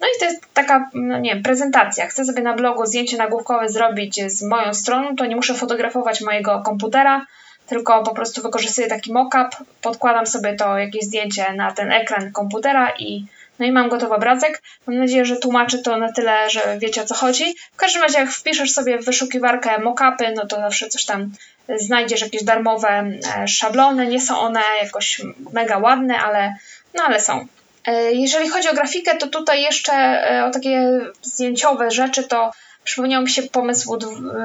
No 0.00 0.06
i 0.06 0.20
to 0.20 0.24
jest 0.24 0.54
taka, 0.54 0.90
no 0.94 1.18
nie 1.18 1.34
wiem, 1.34 1.42
prezentacja. 1.42 2.06
Chcę 2.06 2.24
sobie 2.24 2.42
na 2.42 2.54
blogu 2.54 2.86
zdjęcie 2.86 3.16
nagłówkowe 3.16 3.68
zrobić 3.68 4.20
z 4.26 4.42
moją 4.42 4.74
stroną, 4.74 5.16
to 5.16 5.26
nie 5.26 5.36
muszę 5.36 5.54
fotografować 5.54 6.20
mojego 6.20 6.62
komputera, 6.64 7.26
tylko 7.66 8.02
po 8.02 8.14
prostu 8.14 8.42
wykorzystuję 8.42 8.86
taki 8.86 9.12
mockup, 9.12 9.66
podkładam 9.82 10.26
sobie 10.26 10.54
to 10.56 10.78
jakieś 10.78 11.04
zdjęcie 11.04 11.52
na 11.52 11.72
ten 11.72 11.92
ekran 11.92 12.32
komputera 12.32 12.92
i 12.98 13.24
no 13.58 13.66
i 13.66 13.72
mam 13.72 13.88
gotowy 13.88 14.14
obrazek. 14.14 14.62
Mam 14.86 14.98
nadzieję, 14.98 15.24
że 15.24 15.36
tłumaczy 15.36 15.82
to 15.82 15.96
na 15.96 16.12
tyle, 16.12 16.50
że 16.50 16.78
wiecie 16.78 17.02
o 17.02 17.04
co 17.04 17.14
chodzi. 17.14 17.54
W 17.72 17.76
każdym 17.76 18.02
razie, 18.02 18.18
jak 18.18 18.30
wpiszesz 18.30 18.72
sobie 18.72 18.98
w 18.98 19.04
wyszukiwarkę 19.04 19.78
mockupy, 19.78 20.32
no 20.36 20.46
to 20.46 20.56
zawsze 20.56 20.88
coś 20.88 21.04
tam 21.04 21.30
znajdziesz 21.76 22.20
jakieś 22.20 22.44
darmowe 22.44 22.88
e, 22.88 23.48
szablony. 23.48 24.06
Nie 24.06 24.20
są 24.20 24.38
one 24.38 24.60
jakoś 24.82 25.22
mega 25.52 25.78
ładne, 25.78 26.18
ale, 26.18 26.54
no 26.94 27.02
ale 27.02 27.20
są. 27.20 27.46
E, 27.86 28.12
jeżeli 28.12 28.48
chodzi 28.48 28.68
o 28.68 28.74
grafikę, 28.74 29.16
to 29.16 29.26
tutaj 29.26 29.62
jeszcze 29.62 29.92
e, 29.92 30.44
o 30.44 30.50
takie 30.50 31.00
zdjęciowe 31.22 31.90
rzeczy, 31.90 32.22
to 32.22 32.52
przypomniał 32.84 33.22
mi 33.22 33.30
się 33.30 33.42
pomysł 33.42 33.98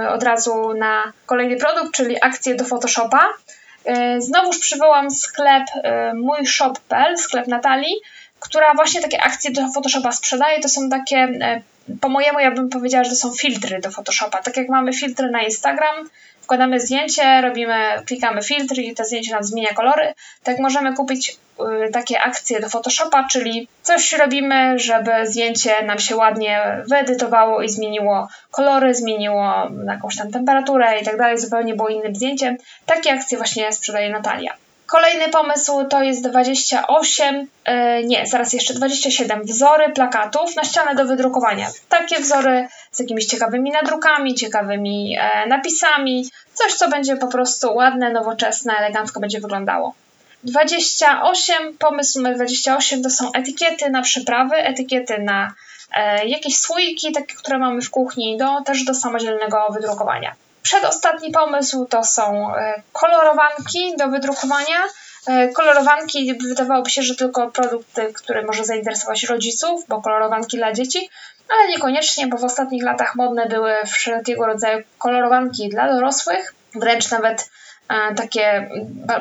od 0.09 0.23
razu 0.23 0.73
na 0.73 1.13
kolejny 1.25 1.57
produkt, 1.57 1.91
czyli 1.95 2.15
akcję 2.21 2.55
do 2.55 2.65
Photoshopa. 2.65 3.29
Znowuż 4.17 4.59
przywołam 4.59 5.11
sklep 5.11 5.63
mójshop.pl, 6.13 7.17
sklep 7.17 7.47
Natalii, 7.47 7.95
która 8.39 8.73
właśnie 8.73 9.01
takie 9.01 9.21
akcje 9.21 9.51
do 9.51 9.71
Photoshopa 9.71 10.11
sprzedaje. 10.11 10.59
To 10.59 10.69
są 10.69 10.89
takie, 10.89 11.27
po 12.01 12.09
mojemu 12.09 12.39
ja 12.39 12.51
bym 12.51 12.69
powiedziała, 12.69 13.03
że 13.03 13.09
to 13.09 13.15
są 13.15 13.33
filtry 13.33 13.79
do 13.79 13.91
Photoshopa. 13.91 14.41
Tak 14.41 14.57
jak 14.57 14.69
mamy 14.69 14.93
filtry 14.93 15.31
na 15.31 15.41
Instagram, 15.41 16.09
wkładamy 16.41 16.79
zdjęcie, 16.79 17.41
robimy, 17.41 18.03
klikamy 18.05 18.43
filtr 18.43 18.79
i 18.79 18.95
to 18.95 19.03
zdjęcie 19.03 19.31
nam 19.31 19.43
zmienia 19.43 19.73
kolory. 19.73 20.13
Tak 20.43 20.59
możemy 20.59 20.93
kupić 20.93 21.29
y, 21.29 21.91
takie 21.91 22.21
akcje 22.21 22.59
do 22.59 22.69
Photoshopa, 22.69 23.27
czyli 23.31 23.67
coś 23.81 24.13
robimy, 24.13 24.79
żeby 24.79 25.11
zdjęcie 25.23 25.83
nam 25.83 25.99
się 25.99 26.15
ładnie 26.15 26.83
wyedytowało 26.89 27.61
i 27.61 27.69
zmieniło 27.69 28.27
kolory, 28.51 28.95
zmieniło 28.95 29.53
jakąś 29.87 30.17
tam 30.17 30.31
temperaturę 30.31 30.99
i 30.99 31.05
tak 31.05 31.17
dalej, 31.17 31.39
zupełnie 31.39 31.75
było 31.75 31.89
innym 31.89 32.15
zdjęciem. 32.15 32.57
Takie 32.85 33.13
akcje 33.13 33.37
właśnie 33.37 33.71
sprzedaje 33.71 34.09
Natalia. 34.09 34.53
Kolejny 34.87 35.29
pomysł 35.29 35.85
to 35.89 36.03
jest 36.03 36.27
28, 36.27 37.35
yy, 37.35 38.03
nie, 38.03 38.27
zaraz 38.27 38.53
jeszcze 38.53 38.73
27 38.73 39.43
wzory 39.43 39.89
plakatów 39.89 40.55
na 40.55 40.63
ścianę 40.63 40.95
do 40.95 41.05
wydrukowania. 41.05 41.67
Takie 41.89 42.19
wzory 42.19 42.67
z 42.91 42.99
jakimiś 42.99 43.25
ciekawymi 43.25 43.71
nadrukami, 43.71 44.35
ciekawymi 44.35 45.17
e, 45.19 45.47
napisami, 45.47 46.29
coś 46.53 46.73
co 46.73 46.89
będzie 46.89 47.15
po 47.15 47.27
prostu 47.27 47.75
ładne, 47.75 48.11
nowoczesne, 48.11 48.73
elegancko 48.77 49.19
będzie 49.19 49.39
wyglądało. 49.39 49.93
28, 50.43 51.77
pomysł 51.77 52.19
numer 52.19 52.35
28 52.35 53.03
to 53.03 53.09
są 53.09 53.31
etykiety 53.31 53.89
na 53.89 54.01
przyprawy, 54.01 54.55
etykiety 54.55 55.17
na 55.21 55.53
e, 55.93 56.27
jakieś 56.27 56.59
słoiki, 56.59 57.11
takie, 57.11 57.35
które 57.35 57.57
mamy 57.57 57.81
w 57.81 57.89
kuchni, 57.89 58.37
do, 58.37 58.61
też 58.65 58.83
do 58.83 58.93
samodzielnego 58.93 59.67
wydrukowania. 59.73 60.35
Przedostatni 60.67 61.31
pomysł 61.31 61.85
to 61.85 62.03
są 62.03 62.55
e, 62.55 62.81
kolorowanki 62.93 63.97
do 63.97 64.07
wydrukowania. 64.07 64.77
E, 65.27 65.47
kolorowanki 65.47 66.33
wydawałoby 66.33 66.89
się, 66.89 67.01
że 67.01 67.15
tylko 67.15 67.51
produkt, 67.51 68.01
który 68.13 68.43
może 68.43 68.65
zainteresować 68.65 69.23
rodziców, 69.23 69.85
bo 69.87 70.01
kolorowanki 70.01 70.57
dla 70.57 70.73
dzieci, 70.73 71.09
ale 71.49 71.69
niekoniecznie, 71.69 72.27
bo 72.27 72.37
w 72.37 72.43
ostatnich 72.43 72.83
latach 72.83 73.15
modne 73.15 73.45
były 73.45 73.73
wszelkiego 73.85 74.45
rodzaju 74.45 74.83
kolorowanki 74.97 75.69
dla 75.69 75.93
dorosłych, 75.93 76.53
wręcz 76.75 77.11
nawet 77.11 77.49
e, 77.89 78.15
takie 78.15 78.69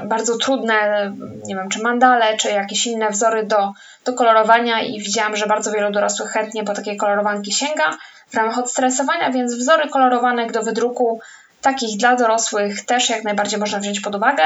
bardzo 0.04 0.38
trudne, 0.38 1.12
nie 1.44 1.54
wiem, 1.54 1.68
czy 1.68 1.82
mandale, 1.82 2.36
czy 2.36 2.48
jakieś 2.48 2.86
inne 2.86 3.10
wzory 3.10 3.44
do, 3.44 3.72
do 4.04 4.12
kolorowania 4.12 4.82
i 4.82 5.00
widziałam, 5.00 5.36
że 5.36 5.46
bardzo 5.46 5.72
wielu 5.72 5.90
dorosłych 5.92 6.30
chętnie 6.30 6.64
po 6.64 6.74
takie 6.74 6.96
kolorowanki 6.96 7.52
sięga 7.52 7.96
w 8.28 8.34
ramach 8.34 8.58
odstresowania, 8.58 9.30
więc 9.30 9.54
wzory 9.54 9.88
kolorowanek 9.88 10.52
do 10.52 10.62
wydruku 10.62 11.20
takich 11.62 11.98
dla 11.98 12.16
dorosłych 12.16 12.84
też 12.84 13.10
jak 13.10 13.24
najbardziej 13.24 13.60
można 13.60 13.78
wziąć 13.78 14.00
pod 14.00 14.14
uwagę. 14.14 14.42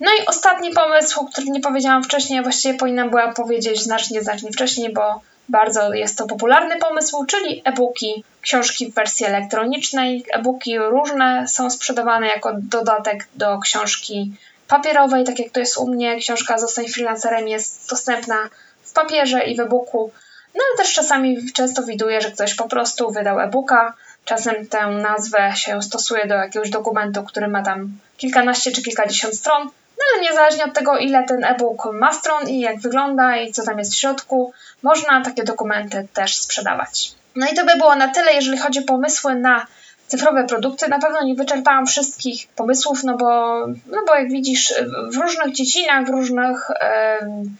No 0.00 0.10
i 0.20 0.26
ostatni 0.26 0.70
pomysł, 0.70 1.20
o 1.20 1.24
którym 1.24 1.52
nie 1.52 1.60
powiedziałam 1.60 2.04
wcześniej, 2.04 2.42
właściwie 2.42 2.78
powinnam 2.78 3.10
była 3.10 3.32
powiedzieć 3.32 3.82
znacznie, 3.82 4.22
znacznie 4.22 4.52
wcześniej, 4.52 4.92
bo 4.92 5.20
bardzo 5.48 5.92
jest 5.92 6.18
to 6.18 6.26
popularny 6.26 6.76
pomysł, 6.76 7.24
czyli 7.24 7.62
e-booki, 7.64 8.24
książki 8.40 8.90
w 8.90 8.94
wersji 8.94 9.26
elektronicznej. 9.26 10.24
E-booki 10.32 10.78
różne 10.78 11.48
są 11.48 11.70
sprzedawane 11.70 12.26
jako 12.26 12.52
dodatek 12.58 13.28
do 13.34 13.58
książki 13.58 14.32
papierowej, 14.68 15.24
tak 15.24 15.38
jak 15.38 15.50
to 15.50 15.60
jest 15.60 15.78
u 15.78 15.88
mnie. 15.88 16.16
Książka 16.16 16.58
Zostań 16.58 16.88
freelancerem 16.88 17.48
jest 17.48 17.90
dostępna 17.90 18.48
w 18.82 18.92
papierze 18.92 19.44
i 19.44 19.56
w 19.56 19.60
e-booku. 19.60 20.10
No 20.54 20.60
ale 20.68 20.78
też 20.78 20.94
czasami 20.94 21.52
często 21.52 21.82
widuję, 21.82 22.20
że 22.20 22.30
ktoś 22.30 22.54
po 22.54 22.68
prostu 22.68 23.10
wydał 23.10 23.40
e-booka. 23.40 23.94
Czasem 24.24 24.66
tę 24.66 24.86
nazwę 24.86 25.52
się 25.56 25.82
stosuje 25.82 26.26
do 26.26 26.34
jakiegoś 26.34 26.70
dokumentu, 26.70 27.22
który 27.22 27.48
ma 27.48 27.62
tam 27.62 27.88
kilkanaście 28.16 28.72
czy 28.72 28.82
kilkadziesiąt 28.82 29.34
stron. 29.34 29.70
No 29.98 30.04
ale 30.12 30.22
niezależnie 30.22 30.64
od 30.64 30.74
tego, 30.74 30.98
ile 30.98 31.24
ten 31.24 31.44
e-book 31.44 31.88
ma 31.92 32.12
stron 32.12 32.48
i 32.48 32.60
jak 32.60 32.80
wygląda 32.80 33.36
i 33.36 33.52
co 33.52 33.64
tam 33.64 33.78
jest 33.78 33.92
w 33.92 33.98
środku, 33.98 34.52
można 34.82 35.20
takie 35.24 35.44
dokumenty 35.44 36.08
też 36.14 36.36
sprzedawać. 36.36 37.12
No 37.36 37.46
i 37.52 37.54
to 37.54 37.64
by 37.64 37.76
było 37.76 37.94
na 37.94 38.08
tyle, 38.08 38.32
jeżeli 38.32 38.58
chodzi 38.58 38.80
o 38.80 38.82
pomysły 38.82 39.34
na 39.34 39.66
cyfrowe 40.06 40.44
produkty. 40.44 40.88
Na 40.88 40.98
pewno 40.98 41.24
nie 41.24 41.34
wyczerpałam 41.34 41.86
wszystkich 41.86 42.48
pomysłów, 42.48 43.04
no 43.04 43.16
bo, 43.16 43.58
no 43.66 43.98
bo 44.06 44.14
jak 44.14 44.30
widzisz, 44.30 44.74
w 45.12 45.16
różnych 45.16 45.54
dziedzinach, 45.54 46.06
w 46.06 46.08
różnych 46.08 46.70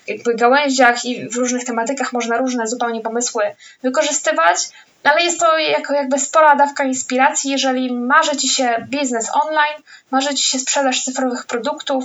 jakby 0.07 0.35
gałęziach 0.35 1.05
i 1.05 1.29
w 1.29 1.37
różnych 1.37 1.65
tematykach 1.65 2.13
można 2.13 2.37
różne 2.37 2.67
zupełnie 2.67 3.01
pomysły 3.01 3.43
wykorzystywać. 3.83 4.57
Ale 5.03 5.23
jest 5.23 5.41
to 5.41 5.59
jako 5.59 5.95
jakby 5.95 6.19
spora 6.19 6.57
dawka 6.57 6.85
inspiracji, 6.85 7.51
jeżeli 7.51 7.93
marzy 7.93 8.37
Ci 8.37 8.49
się 8.49 8.87
biznes 8.89 9.31
online, 9.43 9.83
marzy 10.11 10.35
Ci 10.35 10.43
się 10.43 10.59
sprzedaż 10.59 11.05
cyfrowych 11.05 11.47
produktów, 11.47 12.05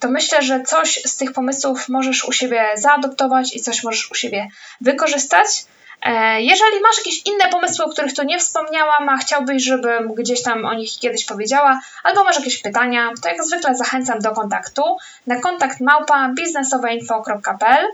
to 0.00 0.08
myślę, 0.08 0.42
że 0.42 0.62
coś 0.62 1.00
z 1.04 1.16
tych 1.16 1.32
pomysłów 1.32 1.88
możesz 1.88 2.24
u 2.24 2.32
siebie 2.32 2.64
zaadoptować 2.74 3.56
i 3.56 3.60
coś 3.60 3.82
możesz 3.82 4.10
u 4.10 4.14
siebie 4.14 4.48
wykorzystać. 4.80 5.64
E, 6.02 6.40
jeżeli 6.42 6.80
masz 6.82 6.98
jakieś 6.98 7.26
inne 7.26 7.50
pomysły, 7.50 7.84
o 7.84 7.88
których 7.88 8.14
tu 8.14 8.22
nie 8.22 8.38
wspomniałam, 8.38 9.08
a 9.08 9.16
chciałbyś, 9.16 9.62
żebym 9.62 10.14
gdzieś 10.14 10.42
tam 10.42 10.64
o 10.64 10.74
nich 10.74 10.90
kiedyś 11.00 11.24
powiedziała, 11.24 11.80
albo 12.02 12.24
masz 12.24 12.36
jakieś 12.36 12.62
pytania, 12.62 13.10
to 13.22 13.28
jak 13.28 13.44
zwykle 13.44 13.74
zachęcam 13.74 14.18
do 14.18 14.32
kontaktu 14.32 14.82
na 15.26 15.40
kontakt 15.40 15.80
małpa 15.80 16.28
biznesoweinfo.pl. 16.36 17.86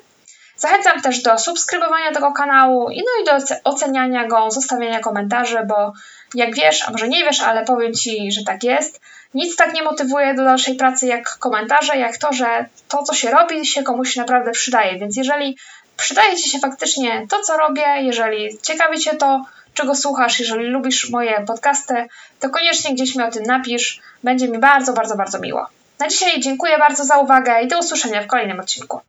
Zachęcam 0.56 1.00
też 1.02 1.22
do 1.22 1.38
subskrybowania 1.38 2.12
tego 2.12 2.32
kanału 2.32 2.90
i 2.90 2.98
no 2.98 3.22
i 3.22 3.24
do 3.24 3.46
oceniania 3.64 4.26
go, 4.26 4.50
zostawiania 4.50 5.00
komentarzy, 5.00 5.58
bo 5.66 5.92
jak 6.34 6.54
wiesz, 6.54 6.88
a 6.88 6.90
może 6.90 7.08
nie 7.08 7.24
wiesz, 7.24 7.40
ale 7.40 7.64
powiem 7.64 7.94
Ci, 7.94 8.32
że 8.32 8.44
tak 8.44 8.64
jest. 8.64 9.00
Nic 9.34 9.56
tak 9.56 9.74
nie 9.74 9.82
motywuje 9.82 10.34
do 10.34 10.44
dalszej 10.44 10.74
pracy 10.74 11.06
jak 11.06 11.38
komentarze, 11.38 11.96
jak 11.96 12.18
to, 12.18 12.32
że 12.32 12.66
to, 12.88 13.02
co 13.02 13.14
się 13.14 13.30
robi, 13.30 13.66
się 13.66 13.82
komuś 13.82 14.16
naprawdę 14.16 14.50
przydaje. 14.50 14.98
Więc 14.98 15.16
jeżeli 15.16 15.58
przydaje 15.96 16.36
Ci 16.36 16.50
się 16.50 16.58
faktycznie 16.58 17.26
to, 17.30 17.42
co 17.42 17.56
robię, 17.56 17.86
jeżeli 17.98 18.58
ciekawi 18.62 18.98
Cię 18.98 19.16
to, 19.16 19.44
czego 19.74 19.94
słuchasz, 19.94 20.40
jeżeli 20.40 20.66
lubisz 20.66 21.10
moje 21.10 21.44
podcasty, 21.46 21.94
to 22.40 22.50
koniecznie 22.50 22.94
gdzieś 22.94 23.14
mi 23.14 23.24
o 23.24 23.30
tym 23.30 23.42
napisz. 23.42 24.00
Będzie 24.24 24.48
mi 24.48 24.58
bardzo, 24.58 24.92
bardzo, 24.92 25.16
bardzo 25.16 25.38
miło. 25.38 25.66
Na 25.98 26.08
dzisiaj 26.08 26.40
dziękuję 26.40 26.78
bardzo 26.78 27.04
za 27.04 27.18
uwagę 27.18 27.62
i 27.62 27.68
do 27.68 27.78
usłyszenia 27.78 28.22
w 28.22 28.26
kolejnym 28.26 28.60
odcinku. 28.60 29.00